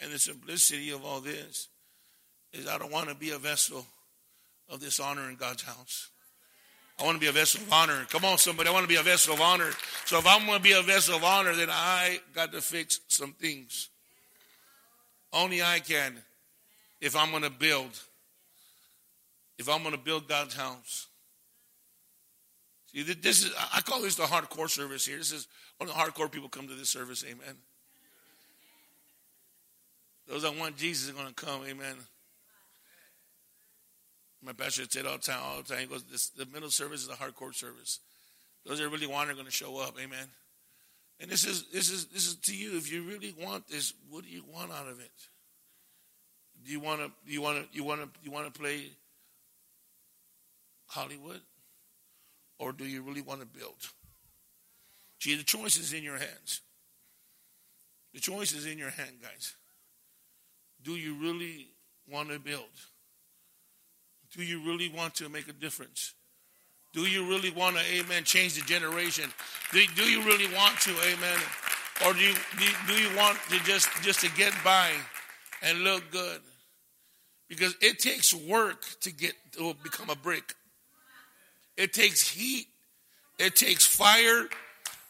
and 0.00 0.12
the 0.12 0.18
simplicity 0.18 0.90
of 0.90 1.04
all 1.04 1.20
this 1.20 1.68
is 2.52 2.66
I 2.66 2.78
don't 2.78 2.92
want 2.92 3.08
to 3.08 3.14
be 3.14 3.30
a 3.30 3.38
vessel 3.38 3.84
of 4.70 4.80
dishonor 4.80 5.28
in 5.28 5.36
God's 5.36 5.62
house. 5.62 6.08
I 6.98 7.04
want 7.04 7.16
to 7.16 7.20
be 7.20 7.26
a 7.26 7.32
vessel 7.32 7.60
of 7.60 7.72
honor. 7.72 8.06
Come 8.08 8.24
on, 8.24 8.38
somebody. 8.38 8.68
I 8.68 8.72
want 8.72 8.84
to 8.84 8.88
be 8.88 8.96
a 8.96 9.02
vessel 9.02 9.34
of 9.34 9.40
honor. 9.40 9.70
So 10.06 10.18
if 10.18 10.26
I'm 10.26 10.46
going 10.46 10.58
to 10.58 10.62
be 10.62 10.72
a 10.72 10.82
vessel 10.82 11.16
of 11.16 11.24
honor, 11.24 11.54
then 11.54 11.68
I 11.70 12.20
got 12.34 12.52
to 12.52 12.60
fix 12.60 13.00
some 13.08 13.32
things. 13.32 13.90
Only 15.34 15.62
I 15.62 15.80
can 15.80 16.16
if 17.00 17.16
I'm 17.16 17.30
going 17.30 17.42
to 17.42 17.50
build. 17.50 17.90
If 19.58 19.68
I'm 19.68 19.82
going 19.82 19.94
to 19.94 20.00
build 20.00 20.28
God's 20.28 20.54
house. 20.54 21.08
See, 22.92 23.02
this 23.02 23.44
is, 23.44 23.52
I 23.74 23.80
call 23.80 24.00
this 24.00 24.14
the 24.14 24.22
hardcore 24.22 24.70
service 24.70 25.04
here. 25.04 25.18
This 25.18 25.32
is 25.32 25.48
one 25.78 25.90
of 25.90 25.94
the 25.96 26.00
hardcore 26.00 26.30
people 26.30 26.48
come 26.48 26.68
to 26.68 26.74
this 26.74 26.88
service. 26.88 27.24
Amen. 27.24 27.56
Those 30.28 30.42
that 30.42 30.56
want 30.56 30.76
Jesus 30.76 31.10
are 31.10 31.14
going 31.14 31.26
to 31.26 31.34
come. 31.34 31.62
Amen. 31.66 31.96
My 34.42 34.52
pastor 34.52 34.84
said 34.88 35.06
all 35.06 35.16
the 35.16 35.22
time, 35.22 35.40
all 35.42 35.62
the 35.62 35.74
time, 35.74 35.80
he 35.80 35.86
goes, 35.86 36.04
this, 36.04 36.28
the 36.28 36.46
middle 36.46 36.70
service 36.70 37.02
is 37.02 37.08
a 37.08 37.12
hardcore 37.12 37.54
service. 37.54 38.00
Those 38.64 38.78
that 38.78 38.88
really 38.88 39.06
want 39.06 39.30
are 39.30 39.34
going 39.34 39.46
to 39.46 39.52
show 39.52 39.78
up. 39.78 39.96
Amen. 40.00 40.28
And 41.20 41.30
this 41.30 41.44
is 41.44 41.64
this 41.72 41.90
is 41.90 42.06
this 42.06 42.26
is 42.26 42.36
to 42.36 42.56
you. 42.56 42.76
If 42.76 42.92
you 42.92 43.02
really 43.02 43.34
want 43.40 43.68
this, 43.68 43.94
what 44.10 44.24
do 44.24 44.30
you 44.30 44.42
want 44.52 44.72
out 44.72 44.88
of 44.88 45.00
it? 45.00 45.12
Do 46.64 46.72
you 46.72 46.80
want 46.80 47.00
to 47.00 47.10
you 47.26 47.40
want 47.40 47.58
to 47.58 47.76
you 47.76 47.84
want 47.84 48.00
to 48.02 48.08
you 48.22 48.30
want 48.30 48.52
to 48.52 48.58
play 48.58 48.90
Hollywood? 50.86 51.40
Or 52.58 52.72
do 52.72 52.84
you 52.84 53.02
really 53.02 53.20
want 53.20 53.40
to 53.40 53.46
build? 53.46 53.76
See, 55.20 55.34
the 55.34 55.42
choice 55.42 55.76
is 55.76 55.92
in 55.92 56.02
your 56.02 56.18
hands. 56.18 56.60
The 58.12 58.20
choice 58.20 58.52
is 58.52 58.66
in 58.66 58.78
your 58.78 58.90
hand, 58.90 59.16
guys. 59.20 59.56
Do 60.82 60.92
you 60.92 61.14
really 61.14 61.68
want 62.08 62.30
to 62.30 62.38
build? 62.38 62.70
Do 64.36 64.42
you 64.42 64.64
really 64.64 64.88
want 64.88 65.14
to 65.16 65.28
make 65.28 65.48
a 65.48 65.52
difference? 65.52 66.13
Do 66.94 67.02
you 67.02 67.28
really 67.28 67.50
want 67.50 67.76
to, 67.76 67.82
amen, 67.92 68.22
change 68.22 68.54
the 68.54 68.62
generation? 68.62 69.24
Do, 69.72 69.82
do 69.96 70.04
you 70.04 70.22
really 70.22 70.46
want 70.54 70.78
to, 70.82 70.90
amen? 70.90 71.38
Or 72.06 72.12
do 72.12 72.20
you, 72.20 72.34
do, 72.58 72.66
do 72.86 72.94
you 72.94 73.16
want 73.16 73.36
to 73.50 73.58
just, 73.64 73.88
just 74.02 74.20
to 74.20 74.30
get 74.36 74.52
by 74.64 74.90
and 75.62 75.80
look 75.80 76.08
good? 76.12 76.40
Because 77.48 77.76
it 77.80 77.98
takes 77.98 78.32
work 78.32 78.84
to 79.00 79.12
get 79.12 79.34
to 79.56 79.74
become 79.82 80.08
a 80.08 80.16
brick. 80.16 80.54
It 81.76 81.92
takes 81.92 82.28
heat. 82.28 82.66
It 83.38 83.56
takes 83.56 83.84
fire. 83.84 84.46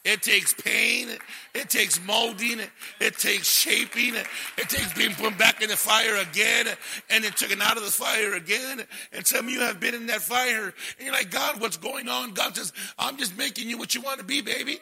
It 0.05 0.21
takes 0.21 0.53
pain. 0.53 1.09
It 1.55 1.67
takes 1.67 1.99
molding. 2.05 2.59
It 3.01 3.17
takes 3.17 3.47
shaping. 3.47 4.13
It 4.15 4.69
takes 4.69 4.93
being 4.93 5.15
put 5.15 5.35
back 5.35 5.63
in 5.63 5.69
the 5.69 5.75
fire 5.75 6.17
again 6.17 6.67
and 7.09 7.23
then 7.23 7.31
taken 7.31 7.59
out 7.59 7.75
of 7.75 7.83
the 7.83 7.91
fire 7.91 8.35
again. 8.35 8.83
And 9.11 9.25
some 9.25 9.47
of 9.47 9.51
you 9.51 9.61
have 9.61 9.79
been 9.79 9.95
in 9.95 10.05
that 10.07 10.21
fire 10.21 10.65
and 10.65 11.05
you're 11.05 11.11
like, 11.11 11.31
God, 11.31 11.59
what's 11.59 11.77
going 11.77 12.07
on? 12.07 12.35
God 12.35 12.55
says, 12.55 12.71
I'm 12.99 13.17
just 13.17 13.35
making 13.35 13.67
you 13.67 13.79
what 13.79 13.95
you 13.95 14.01
want 14.01 14.19
to 14.19 14.25
be, 14.25 14.41
baby. 14.41 14.77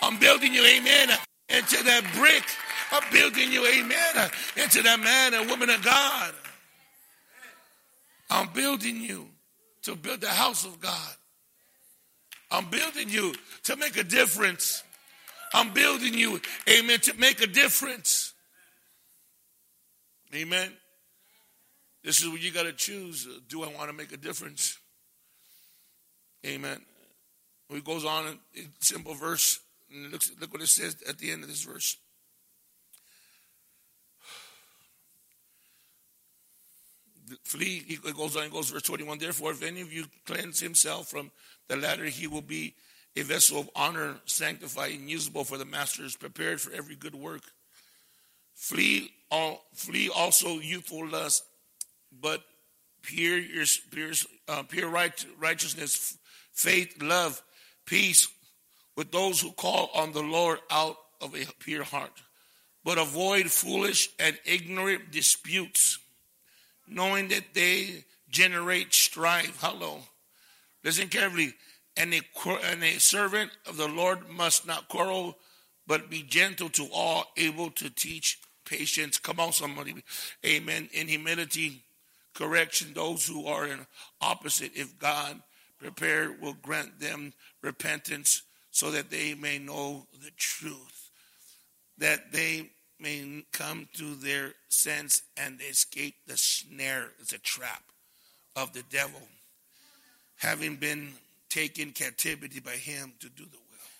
I'm 0.00 0.16
building 0.18 0.54
you, 0.54 0.64
amen, 0.64 1.08
into 1.48 1.82
that 1.82 2.04
brick. 2.14 2.44
I'm 2.92 3.02
building 3.12 3.50
you, 3.52 3.66
amen, 3.66 4.30
into 4.56 4.82
that 4.82 5.00
man 5.00 5.34
and 5.34 5.50
woman 5.50 5.70
of 5.70 5.82
God. 5.82 6.32
I'm 8.30 8.48
building 8.52 9.00
you 9.00 9.28
to 9.82 9.96
build 9.96 10.20
the 10.20 10.28
house 10.28 10.64
of 10.64 10.80
God. 10.80 11.14
I'm 12.52 12.66
building 12.66 13.08
you 13.08 13.34
to 13.64 13.76
make 13.76 13.96
a 13.96 14.04
difference. 14.04 14.84
I'm 15.54 15.72
building 15.72 16.14
you, 16.14 16.40
amen, 16.68 17.00
to 17.00 17.14
make 17.14 17.42
a 17.42 17.46
difference. 17.46 18.32
Amen. 20.34 20.72
This 22.04 22.20
is 22.20 22.28
what 22.28 22.40
you 22.40 22.50
got 22.50 22.64
to 22.64 22.72
choose. 22.72 23.26
Uh, 23.26 23.38
do 23.48 23.62
I 23.62 23.68
want 23.68 23.90
to 23.90 23.92
make 23.92 24.12
a 24.12 24.16
difference? 24.16 24.78
Amen. 26.44 26.80
He 27.68 27.80
goes 27.80 28.04
on 28.04 28.38
in 28.54 28.64
a 28.64 28.68
simple 28.80 29.14
verse, 29.14 29.60
look, 30.10 30.22
look 30.40 30.52
what 30.52 30.62
it 30.62 30.68
says 30.68 30.96
at 31.08 31.18
the 31.18 31.30
end 31.30 31.42
of 31.42 31.48
this 31.48 31.62
verse. 31.62 31.96
Flee, 37.44 37.84
he 37.86 37.96
goes 37.96 38.36
on, 38.36 38.44
he 38.44 38.50
goes 38.50 38.70
verse 38.70 38.82
21. 38.82 39.18
Therefore, 39.18 39.52
if 39.52 39.62
any 39.62 39.80
of 39.80 39.92
you 39.92 40.04
cleanse 40.26 40.60
himself 40.60 41.08
from 41.08 41.30
the 41.68 41.76
latter 41.76 42.04
he 42.04 42.26
will 42.26 42.42
be 42.42 42.74
a 43.16 43.22
vessel 43.22 43.60
of 43.60 43.70
honor, 43.76 44.16
sanctified 44.24 44.92
and 44.92 45.08
usable 45.08 45.44
for 45.44 45.58
the 45.58 45.64
masters, 45.64 46.16
prepared 46.16 46.60
for 46.60 46.72
every 46.72 46.96
good 46.96 47.14
work. 47.14 47.42
Flee 48.54 49.12
all, 49.30 49.64
flee 49.74 50.10
also 50.14 50.60
youthful 50.60 51.06
lust, 51.06 51.44
but 52.20 52.42
pure, 53.02 53.40
pure, 53.90 54.12
uh, 54.48 54.62
pure 54.64 54.88
right, 54.88 55.26
righteousness, 55.38 56.16
faith, 56.52 57.02
love, 57.02 57.42
peace 57.86 58.28
with 58.96 59.10
those 59.10 59.40
who 59.40 59.52
call 59.52 59.90
on 59.94 60.12
the 60.12 60.22
Lord 60.22 60.60
out 60.70 60.96
of 61.20 61.34
a 61.34 61.44
pure 61.58 61.84
heart. 61.84 62.12
But 62.84 62.98
avoid 62.98 63.50
foolish 63.50 64.10
and 64.18 64.38
ignorant 64.44 65.10
disputes, 65.10 65.98
knowing 66.88 67.28
that 67.28 67.54
they 67.54 68.04
generate 68.28 68.92
strife. 68.94 69.58
Hello. 69.60 70.00
Listen 70.84 71.08
carefully. 71.08 71.54
And 71.96 72.14
a, 72.14 72.20
and 72.64 72.82
a 72.82 72.98
servant 72.98 73.50
of 73.66 73.76
the 73.76 73.88
Lord 73.88 74.28
must 74.30 74.66
not 74.66 74.88
quarrel, 74.88 75.36
but 75.86 76.08
be 76.08 76.22
gentle 76.22 76.70
to 76.70 76.88
all, 76.92 77.24
able 77.36 77.70
to 77.72 77.90
teach 77.90 78.38
patience. 78.64 79.18
Come 79.18 79.40
on, 79.40 79.52
somebody. 79.52 79.94
Amen. 80.44 80.88
In 80.92 81.08
humility, 81.08 81.82
correction, 82.34 82.94
those 82.94 83.26
who 83.26 83.46
are 83.46 83.66
in 83.66 83.86
opposite, 84.20 84.72
if 84.74 84.98
God 84.98 85.42
prepared, 85.78 86.40
will 86.40 86.54
grant 86.54 86.98
them 86.98 87.34
repentance 87.60 88.42
so 88.70 88.90
that 88.90 89.10
they 89.10 89.34
may 89.34 89.58
know 89.58 90.06
the 90.22 90.30
truth, 90.38 91.10
that 91.98 92.32
they 92.32 92.70
may 93.02 93.44
come 93.52 93.88
to 93.94 94.14
their 94.14 94.54
sense 94.68 95.22
and 95.36 95.60
escape 95.60 96.14
the 96.26 96.36
snare, 96.36 97.08
the 97.28 97.38
trap 97.38 97.82
of 98.56 98.72
the 98.72 98.84
devil 98.90 99.20
having 100.42 100.76
been 100.76 101.12
taken 101.48 101.92
captivity 101.92 102.60
by 102.60 102.72
him 102.72 103.12
to 103.20 103.28
do 103.28 103.44
the 103.44 103.50
will. 103.50 103.90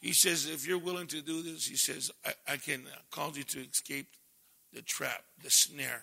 He 0.00 0.12
says, 0.12 0.46
if 0.46 0.66
you're 0.66 0.78
willing 0.78 1.06
to 1.08 1.22
do 1.22 1.42
this, 1.42 1.66
he 1.66 1.76
says, 1.76 2.10
I, 2.26 2.32
I 2.54 2.56
can 2.56 2.82
uh, 2.86 2.96
cause 3.10 3.36
you 3.36 3.44
to 3.44 3.60
escape 3.60 4.08
the 4.72 4.82
trap, 4.82 5.22
the 5.44 5.50
snare. 5.50 6.02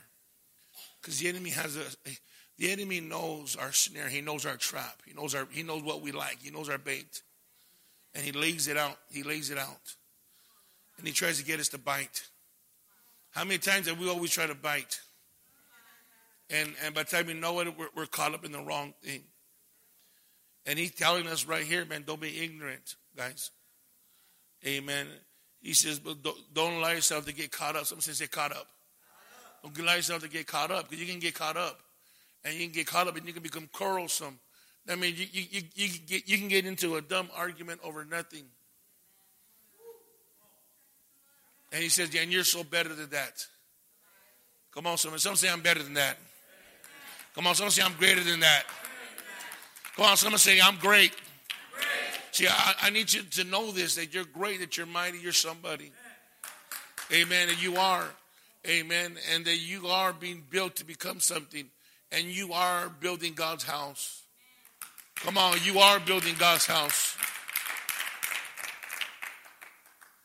Because 1.02 1.20
the 1.20 1.28
enemy 1.28 1.50
has 1.50 1.76
a, 1.76 1.84
the 2.58 2.72
enemy 2.72 3.02
knows 3.02 3.58
our 3.58 3.74
snare. 3.74 4.08
He 4.08 4.22
knows 4.22 4.46
our 4.46 4.56
trap. 4.56 5.02
He 5.06 5.14
knows 5.14 5.36
our, 5.36 5.48
he 5.52 5.64
knows 5.64 5.84
what 5.84 6.02
we 6.02 6.12
like. 6.12 6.38
He 6.42 6.52
knows 6.52 6.70
our 6.70 6.78
bait. 6.78 7.22
And 8.16 8.24
he 8.24 8.32
lays 8.32 8.68
it 8.68 8.78
out. 8.78 8.98
He 9.12 9.24
lays 9.24 9.50
it 9.50 9.58
out. 9.58 9.96
And 11.00 11.08
he 11.08 11.14
tries 11.14 11.40
to 11.40 11.46
get 11.46 11.60
us 11.60 11.70
to 11.70 11.78
bite. 11.78 12.24
How 13.32 13.44
many 13.44 13.58
times 13.58 13.88
have 13.88 14.00
we 14.00 14.10
always 14.10 14.32
tried 14.32 14.48
to 14.48 14.56
bite? 14.56 15.00
And, 16.50 16.74
and 16.84 16.94
by 16.94 17.04
the 17.04 17.10
time 17.10 17.28
we 17.28 17.34
know 17.34 17.60
it, 17.62 17.78
we're, 17.78 17.90
we're 17.96 18.06
caught 18.06 18.34
up 18.34 18.44
in 18.44 18.52
the 18.52 18.60
wrong 18.60 18.94
thing. 19.02 19.24
And 20.66 20.78
he's 20.78 20.94
telling 20.94 21.26
us 21.28 21.46
right 21.46 21.64
here, 21.64 21.86
man, 21.86 22.04
don't 22.06 22.20
be 22.20 22.44
ignorant, 22.44 22.96
guys. 23.16 23.52
Amen. 24.66 25.08
He 25.62 25.74
says, 25.74 26.00
but 26.00 26.22
don't, 26.22 26.38
don't 26.54 26.74
allow 26.74 26.92
yourself 26.92 27.26
to 27.26 27.34
get 27.34 27.52
caught 27.52 27.76
up. 27.76 27.86
Someone 27.86 28.02
say 28.02 28.28
caught 28.28 28.52
up. 28.52 28.68
Don't 29.64 29.78
allow 29.80 29.96
yourself 29.96 30.22
to 30.24 30.30
get 30.30 30.48
caught 30.48 30.72
up 30.72 30.90
because 30.90 31.02
you 31.04 31.10
can 31.10 31.20
get 31.20 31.34
caught 31.34 31.58
up. 31.58 31.80
And 32.44 32.54
you 32.54 32.66
can 32.66 32.74
get 32.74 32.88
caught 32.88 33.08
up 33.08 33.16
and 33.16 33.26
you 33.26 33.34
can 33.34 33.44
become 33.44 33.70
quarrelsome. 33.72 34.40
I 34.90 34.96
mean, 34.96 35.14
you, 35.16 35.28
you, 35.32 35.44
you, 35.52 35.62
you, 35.76 36.00
get, 36.00 36.28
you 36.28 36.38
can 36.38 36.48
get 36.48 36.66
into 36.66 36.96
a 36.96 37.02
dumb 37.02 37.30
argument 37.36 37.82
over 37.84 38.06
nothing. 38.06 38.46
And 41.72 41.84
he 41.84 41.90
says, 41.90 42.14
yeah, 42.14 42.22
and 42.22 42.32
you're 42.32 42.44
so 42.44 42.64
better 42.64 42.94
than 42.94 43.10
that. 43.12 43.46
Come 44.74 44.88
on, 44.88 44.98
someone. 44.98 45.20
Some 45.20 45.36
say 45.36 45.50
I'm 45.50 45.62
better 45.62 45.84
than 45.84 45.96
that. 45.96 46.18
Come 47.36 47.48
on, 47.48 47.56
someone 47.56 47.72
say 47.72 47.84
I'm 47.84 47.94
greater 47.94 48.24
than 48.24 48.40
that. 48.42 48.64
Come 49.96 50.06
on, 50.06 50.18
someone 50.18 50.40
say 50.40 50.60
I'm 50.60 50.78
great. 50.78 51.14
See, 52.32 52.48
I, 52.48 52.74
I, 52.84 52.90
need 52.90 53.12
you 53.12 53.24
to 53.24 53.44
know 53.44 53.72
this 53.72 53.96
that 53.96 54.14
you're 54.14 54.26
great, 54.26 54.60
that 54.60 54.78
you're 54.78 54.86
mighty, 54.86 55.20
you're 55.20 55.32
somebody. 55.32 55.92
Amen. 57.12 57.50
And 57.50 57.62
you 57.62 57.76
are. 57.78 58.06
Amen. 58.68 59.18
And 59.34 59.46
that 59.46 59.58
you 59.58 59.88
are 59.88 60.14
being 60.14 60.44
built 60.50 60.76
to 60.78 60.86
become 60.86 61.20
something. 61.20 61.66
And 62.12 62.26
you 62.26 62.54
are 62.54 62.90
building 62.90 63.34
God's 63.34 63.64
house. 63.64 64.24
Come 65.16 65.38
on, 65.38 65.58
you 65.64 65.80
are 65.80 66.00
building 66.00 66.36
God's 66.40 66.66
house. 66.66 67.18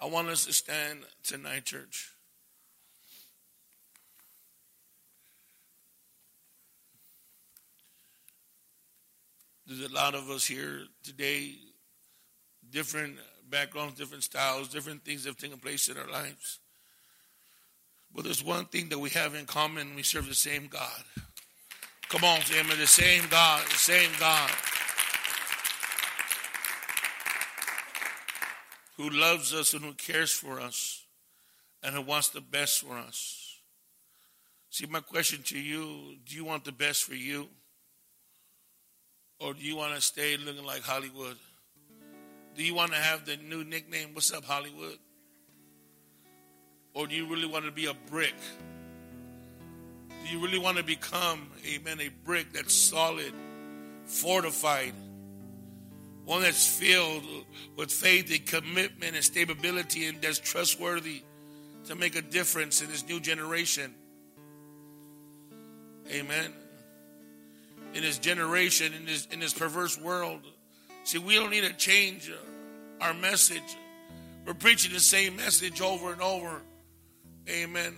I 0.04 0.06
want 0.06 0.28
us 0.28 0.44
to 0.44 0.52
stand 0.52 0.98
tonight, 1.22 1.64
church. 1.64 2.10
There's 9.66 9.90
a 9.90 9.94
lot 9.94 10.14
of 10.14 10.28
us 10.28 10.44
here 10.44 10.80
today, 11.02 11.54
different 12.70 13.16
backgrounds, 13.48 13.94
different 13.94 14.24
styles, 14.24 14.68
different 14.68 15.06
things 15.06 15.24
have 15.24 15.38
taken 15.38 15.58
place 15.58 15.88
in 15.88 15.96
our 15.96 16.10
lives. 16.10 16.58
But 18.14 18.24
there's 18.24 18.44
one 18.44 18.66
thing 18.66 18.90
that 18.90 18.98
we 18.98 19.08
have 19.08 19.34
in 19.34 19.46
common 19.46 19.94
we 19.94 20.02
serve 20.02 20.28
the 20.28 20.34
same 20.34 20.66
God. 20.66 21.02
Come 22.10 22.24
on, 22.24 22.40
amen. 22.54 22.78
The 22.78 22.86
same 22.86 23.22
God, 23.30 23.64
the 23.70 23.78
same 23.78 24.10
God. 24.20 24.50
Who 28.96 29.10
loves 29.10 29.52
us 29.52 29.74
and 29.74 29.84
who 29.84 29.92
cares 29.94 30.32
for 30.32 30.60
us 30.60 31.04
and 31.82 31.94
who 31.94 32.02
wants 32.02 32.28
the 32.30 32.40
best 32.40 32.82
for 32.82 32.96
us. 32.96 33.58
See, 34.70 34.86
my 34.86 35.00
question 35.00 35.42
to 35.44 35.58
you 35.58 36.16
do 36.26 36.34
you 36.34 36.44
want 36.44 36.64
the 36.64 36.72
best 36.72 37.04
for 37.04 37.14
you? 37.14 37.48
Or 39.40 39.52
do 39.52 39.62
you 39.62 39.76
want 39.76 39.94
to 39.94 40.00
stay 40.00 40.36
looking 40.36 40.64
like 40.64 40.82
Hollywood? 40.82 41.36
Do 42.56 42.62
you 42.62 42.74
want 42.74 42.92
to 42.92 42.98
have 42.98 43.26
the 43.26 43.36
new 43.36 43.64
nickname, 43.64 44.10
What's 44.14 44.32
Up 44.32 44.44
Hollywood? 44.44 44.98
Or 46.94 47.06
do 47.06 47.14
you 47.14 47.26
really 47.26 47.46
want 47.46 47.64
to 47.64 47.72
be 47.72 47.86
a 47.86 47.94
brick? 48.10 48.34
Do 50.08 50.30
you 50.30 50.42
really 50.42 50.58
want 50.58 50.78
to 50.78 50.84
become, 50.84 51.50
amen, 51.66 52.00
a 52.00 52.08
brick 52.24 52.52
that's 52.52 52.72
solid, 52.72 53.34
fortified, 54.06 54.94
one 56.24 56.42
that's 56.42 56.66
filled 56.66 57.24
with 57.76 57.90
faith 57.90 58.30
and 58.30 58.46
commitment 58.46 59.14
and 59.14 59.24
stability 59.24 60.06
and 60.06 60.20
that's 60.22 60.38
trustworthy 60.38 61.22
to 61.86 61.94
make 61.94 62.16
a 62.16 62.22
difference 62.22 62.82
in 62.82 62.88
this 62.88 63.06
new 63.08 63.20
generation? 63.20 63.94
Amen 66.10 66.52
in 67.94 68.02
this 68.02 68.18
generation, 68.18 68.92
in 68.92 69.06
this, 69.06 69.26
in 69.26 69.40
this 69.40 69.54
perverse 69.54 69.98
world. 69.98 70.40
See, 71.04 71.18
we 71.18 71.34
don't 71.34 71.50
need 71.50 71.64
to 71.64 71.72
change 71.72 72.30
uh, 72.30 73.04
our 73.04 73.14
message. 73.14 73.76
We're 74.44 74.54
preaching 74.54 74.92
the 74.92 75.00
same 75.00 75.36
message 75.36 75.80
over 75.80 76.12
and 76.12 76.20
over. 76.20 76.60
Amen. 77.48 77.94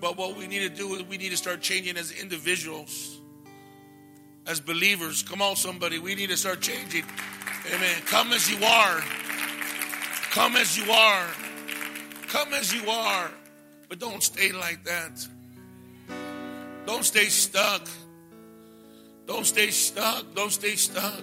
But 0.00 0.16
what 0.16 0.36
we 0.36 0.46
need 0.46 0.60
to 0.60 0.68
do 0.68 0.94
is 0.94 1.02
we 1.04 1.16
need 1.16 1.30
to 1.30 1.36
start 1.36 1.60
changing 1.60 1.96
as 1.96 2.12
individuals, 2.12 3.20
as 4.46 4.60
believers. 4.60 5.22
Come 5.22 5.42
on, 5.42 5.56
somebody. 5.56 5.98
We 5.98 6.14
need 6.14 6.30
to 6.30 6.36
start 6.36 6.60
changing. 6.60 7.04
Amen. 7.66 8.02
Come 8.06 8.32
as 8.32 8.50
you 8.50 8.64
are. 8.64 9.00
Come 10.30 10.56
as 10.56 10.76
you 10.76 10.90
are. 10.90 11.26
Come 12.28 12.54
as 12.54 12.72
you 12.74 12.88
are. 12.90 13.30
But 13.88 13.98
don't 13.98 14.22
stay 14.22 14.52
like 14.52 14.84
that. 14.84 15.26
Don't 16.86 17.04
stay 17.04 17.26
stuck. 17.26 17.86
Don't 19.26 19.46
stay 19.46 19.70
stuck. 19.70 20.34
Don't 20.34 20.50
stay 20.50 20.76
stuck. 20.76 21.22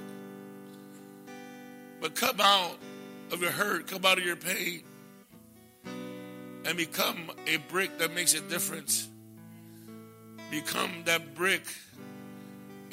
But 1.99 2.15
come 2.15 2.39
out 2.39 2.77
of 3.31 3.41
your 3.41 3.51
hurt, 3.51 3.87
come 3.87 4.05
out 4.05 4.17
of 4.17 4.25
your 4.25 4.35
pain, 4.35 4.83
and 6.65 6.77
become 6.77 7.31
a 7.47 7.57
brick 7.57 7.97
that 7.99 8.13
makes 8.13 8.33
a 8.33 8.41
difference. 8.41 9.07
Become 10.49 11.03
that 11.05 11.35
brick, 11.35 11.63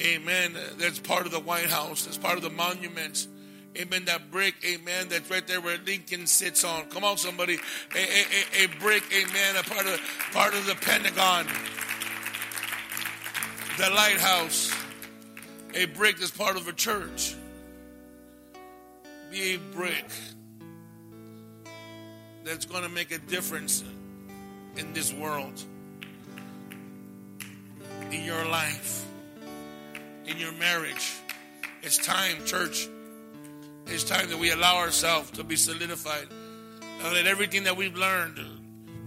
amen, 0.00 0.56
that's 0.78 0.98
part 0.98 1.24
of 1.24 1.32
the 1.32 1.40
White 1.40 1.70
House, 1.70 2.04
that's 2.04 2.18
part 2.18 2.37
of 2.37 2.42
the 2.42 2.50
monuments. 2.50 3.28
Amen. 3.76 4.04
That 4.06 4.30
brick, 4.30 4.54
amen, 4.64 5.08
that's 5.08 5.30
right 5.30 5.46
there 5.46 5.60
where 5.60 5.78
Lincoln 5.86 6.26
sits 6.26 6.64
on. 6.64 6.86
Come 6.86 7.04
on, 7.04 7.18
somebody. 7.18 7.58
A, 7.94 7.98
a, 7.98 8.64
a 8.64 8.66
brick, 8.80 9.02
amen, 9.12 9.56
a 9.56 9.62
part 9.62 9.86
of 9.86 10.00
part 10.32 10.54
of 10.54 10.66
the 10.66 10.74
Pentagon. 10.74 11.46
The 13.78 13.90
lighthouse 13.90 14.72
a 15.76 15.84
brick 15.84 16.18
that's 16.18 16.30
part 16.30 16.56
of 16.56 16.66
a 16.68 16.72
church. 16.72 17.34
Be 19.30 19.54
a 19.54 19.58
brick 19.58 20.06
that's 22.44 22.64
going 22.64 22.82
to 22.82 22.88
make 22.88 23.10
a 23.10 23.18
difference 23.18 23.84
in 24.76 24.92
this 24.94 25.12
world, 25.12 25.62
in 28.10 28.24
your 28.24 28.46
life, 28.46 29.04
in 30.24 30.38
your 30.38 30.52
marriage. 30.52 31.12
It's 31.82 31.98
time, 31.98 32.44
church. 32.46 32.88
It's 33.87 34.05
time 34.05 34.29
that 34.31 34.38
we 34.38 34.51
allow 34.51 34.79
ourselves 34.79 35.31
to 35.33 35.44
be 35.44 35.57
solidified 35.57 36.27
and 37.03 37.14
let 37.14 37.27
everything 37.27 37.64
that 37.64 37.77
we've 37.77 37.94
learned 37.94 38.40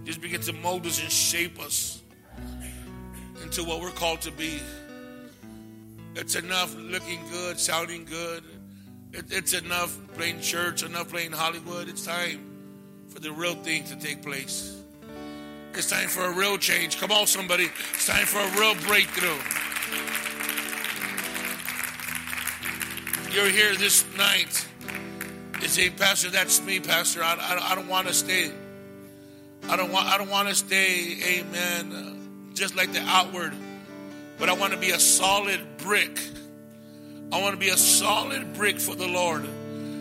just 0.04 0.20
begin 0.20 0.40
to 0.40 0.52
mold 0.54 0.86
us 0.86 1.00
and 1.00 1.12
shape 1.12 1.60
us 1.60 2.02
into 3.42 3.62
what 3.62 3.80
we're 3.80 3.90
called 3.90 4.22
to 4.22 4.32
be. 4.32 4.58
It's 6.16 6.34
enough 6.34 6.74
looking 6.76 7.20
good, 7.30 7.58
sounding 7.58 8.04
good. 8.04 8.42
It, 9.12 9.26
it's 9.30 9.52
enough 9.52 9.96
playing 10.14 10.40
church, 10.40 10.82
enough 10.82 11.10
playing 11.10 11.32
Hollywood. 11.32 11.88
It's 11.88 12.04
time 12.04 12.40
for 13.08 13.20
the 13.20 13.32
real 13.32 13.54
thing 13.54 13.84
to 13.84 13.96
take 13.96 14.22
place. 14.22 14.80
It's 15.74 15.90
time 15.90 16.08
for 16.08 16.24
a 16.24 16.32
real 16.32 16.58
change. 16.58 16.98
Come 16.98 17.12
on, 17.12 17.26
somebody. 17.26 17.68
It's 17.94 18.06
time 18.06 18.26
for 18.26 18.38
a 18.38 18.50
real 18.58 18.74
breakthrough. 18.86 19.38
You're 23.32 23.50
here 23.50 23.76
this 23.76 24.04
night. 24.16 24.66
You 25.60 25.68
say, 25.68 25.90
Pastor, 25.90 26.30
that's 26.30 26.64
me, 26.64 26.80
Pastor. 26.80 27.22
I, 27.22 27.34
I, 27.34 27.72
I 27.72 27.74
don't 27.74 27.88
want 27.88 28.08
to 28.08 28.14
stay. 28.14 28.50
I 29.68 29.76
don't 29.76 29.92
want. 29.92 30.06
I 30.06 30.18
don't 30.18 30.30
want 30.30 30.48
to 30.48 30.54
stay. 30.54 31.18
Amen. 31.38 32.50
Just 32.54 32.76
like 32.76 32.92
the 32.92 33.00
outward 33.00 33.52
but 34.40 34.48
I 34.48 34.54
want 34.54 34.72
to 34.72 34.78
be 34.78 34.90
a 34.90 34.98
solid 34.98 35.60
brick. 35.76 36.18
I 37.30 37.40
want 37.40 37.52
to 37.52 37.60
be 37.60 37.68
a 37.68 37.76
solid 37.76 38.54
brick 38.54 38.80
for 38.80 38.96
the 38.96 39.06
Lord 39.06 39.42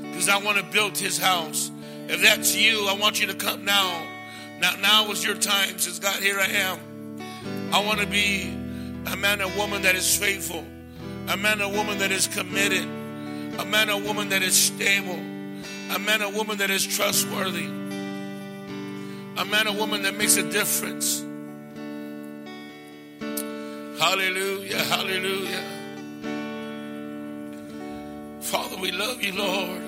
because 0.03 0.29
I 0.29 0.37
want 0.37 0.57
to 0.57 0.63
build 0.63 0.97
his 0.97 1.17
house. 1.17 1.69
If 2.07 2.21
that's 2.21 2.55
you, 2.55 2.87
I 2.87 2.93
want 2.93 3.19
you 3.19 3.27
to 3.27 3.35
come 3.35 3.65
now. 3.65 4.07
Now, 4.59 4.75
now 4.81 5.11
is 5.11 5.23
your 5.23 5.35
time. 5.35 5.77
Says 5.77 5.99
God, 5.99 6.23
here 6.23 6.39
I 6.39 6.47
am. 6.47 7.19
I 7.73 7.85
want 7.85 7.99
to 7.99 8.07
be 8.07 8.49
a 9.05 9.17
man 9.17 9.41
or 9.41 9.49
woman 9.57 9.81
that 9.81 9.95
is 9.95 10.15
faithful, 10.15 10.65
a 11.27 11.35
man 11.35 11.61
or 11.61 11.69
woman 11.69 11.99
that 11.99 12.11
is 12.11 12.27
committed, 12.27 12.83
a 13.59 13.65
man 13.65 13.89
or 13.89 14.01
woman 14.01 14.29
that 14.29 14.41
is 14.41 14.55
stable, 14.55 15.19
a 15.89 15.99
man 15.99 16.21
or 16.21 16.31
woman 16.31 16.57
that 16.59 16.69
is 16.69 16.85
trustworthy, 16.85 17.65
a 17.65 19.45
man 19.45 19.67
or 19.67 19.75
woman 19.75 20.03
that 20.03 20.15
makes 20.15 20.37
a 20.37 20.43
difference. 20.43 21.23
Hallelujah, 23.99 24.77
hallelujah. 24.77 25.63
Father, 28.41 28.77
we 28.77 28.91
love 28.91 29.21
you, 29.21 29.33
Lord. 29.33 29.81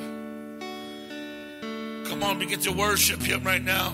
Come 2.08 2.24
on, 2.24 2.40
begin 2.40 2.60
to 2.62 2.72
worship 2.72 3.22
Him 3.22 3.44
right 3.44 3.64
now. 3.64 3.94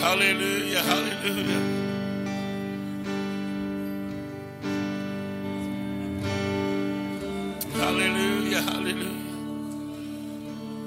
Hallelujah, 0.00 0.80
hallelujah. 0.80 1.83
Hallelujah, 7.94 8.60
hallelujah. 8.60 9.23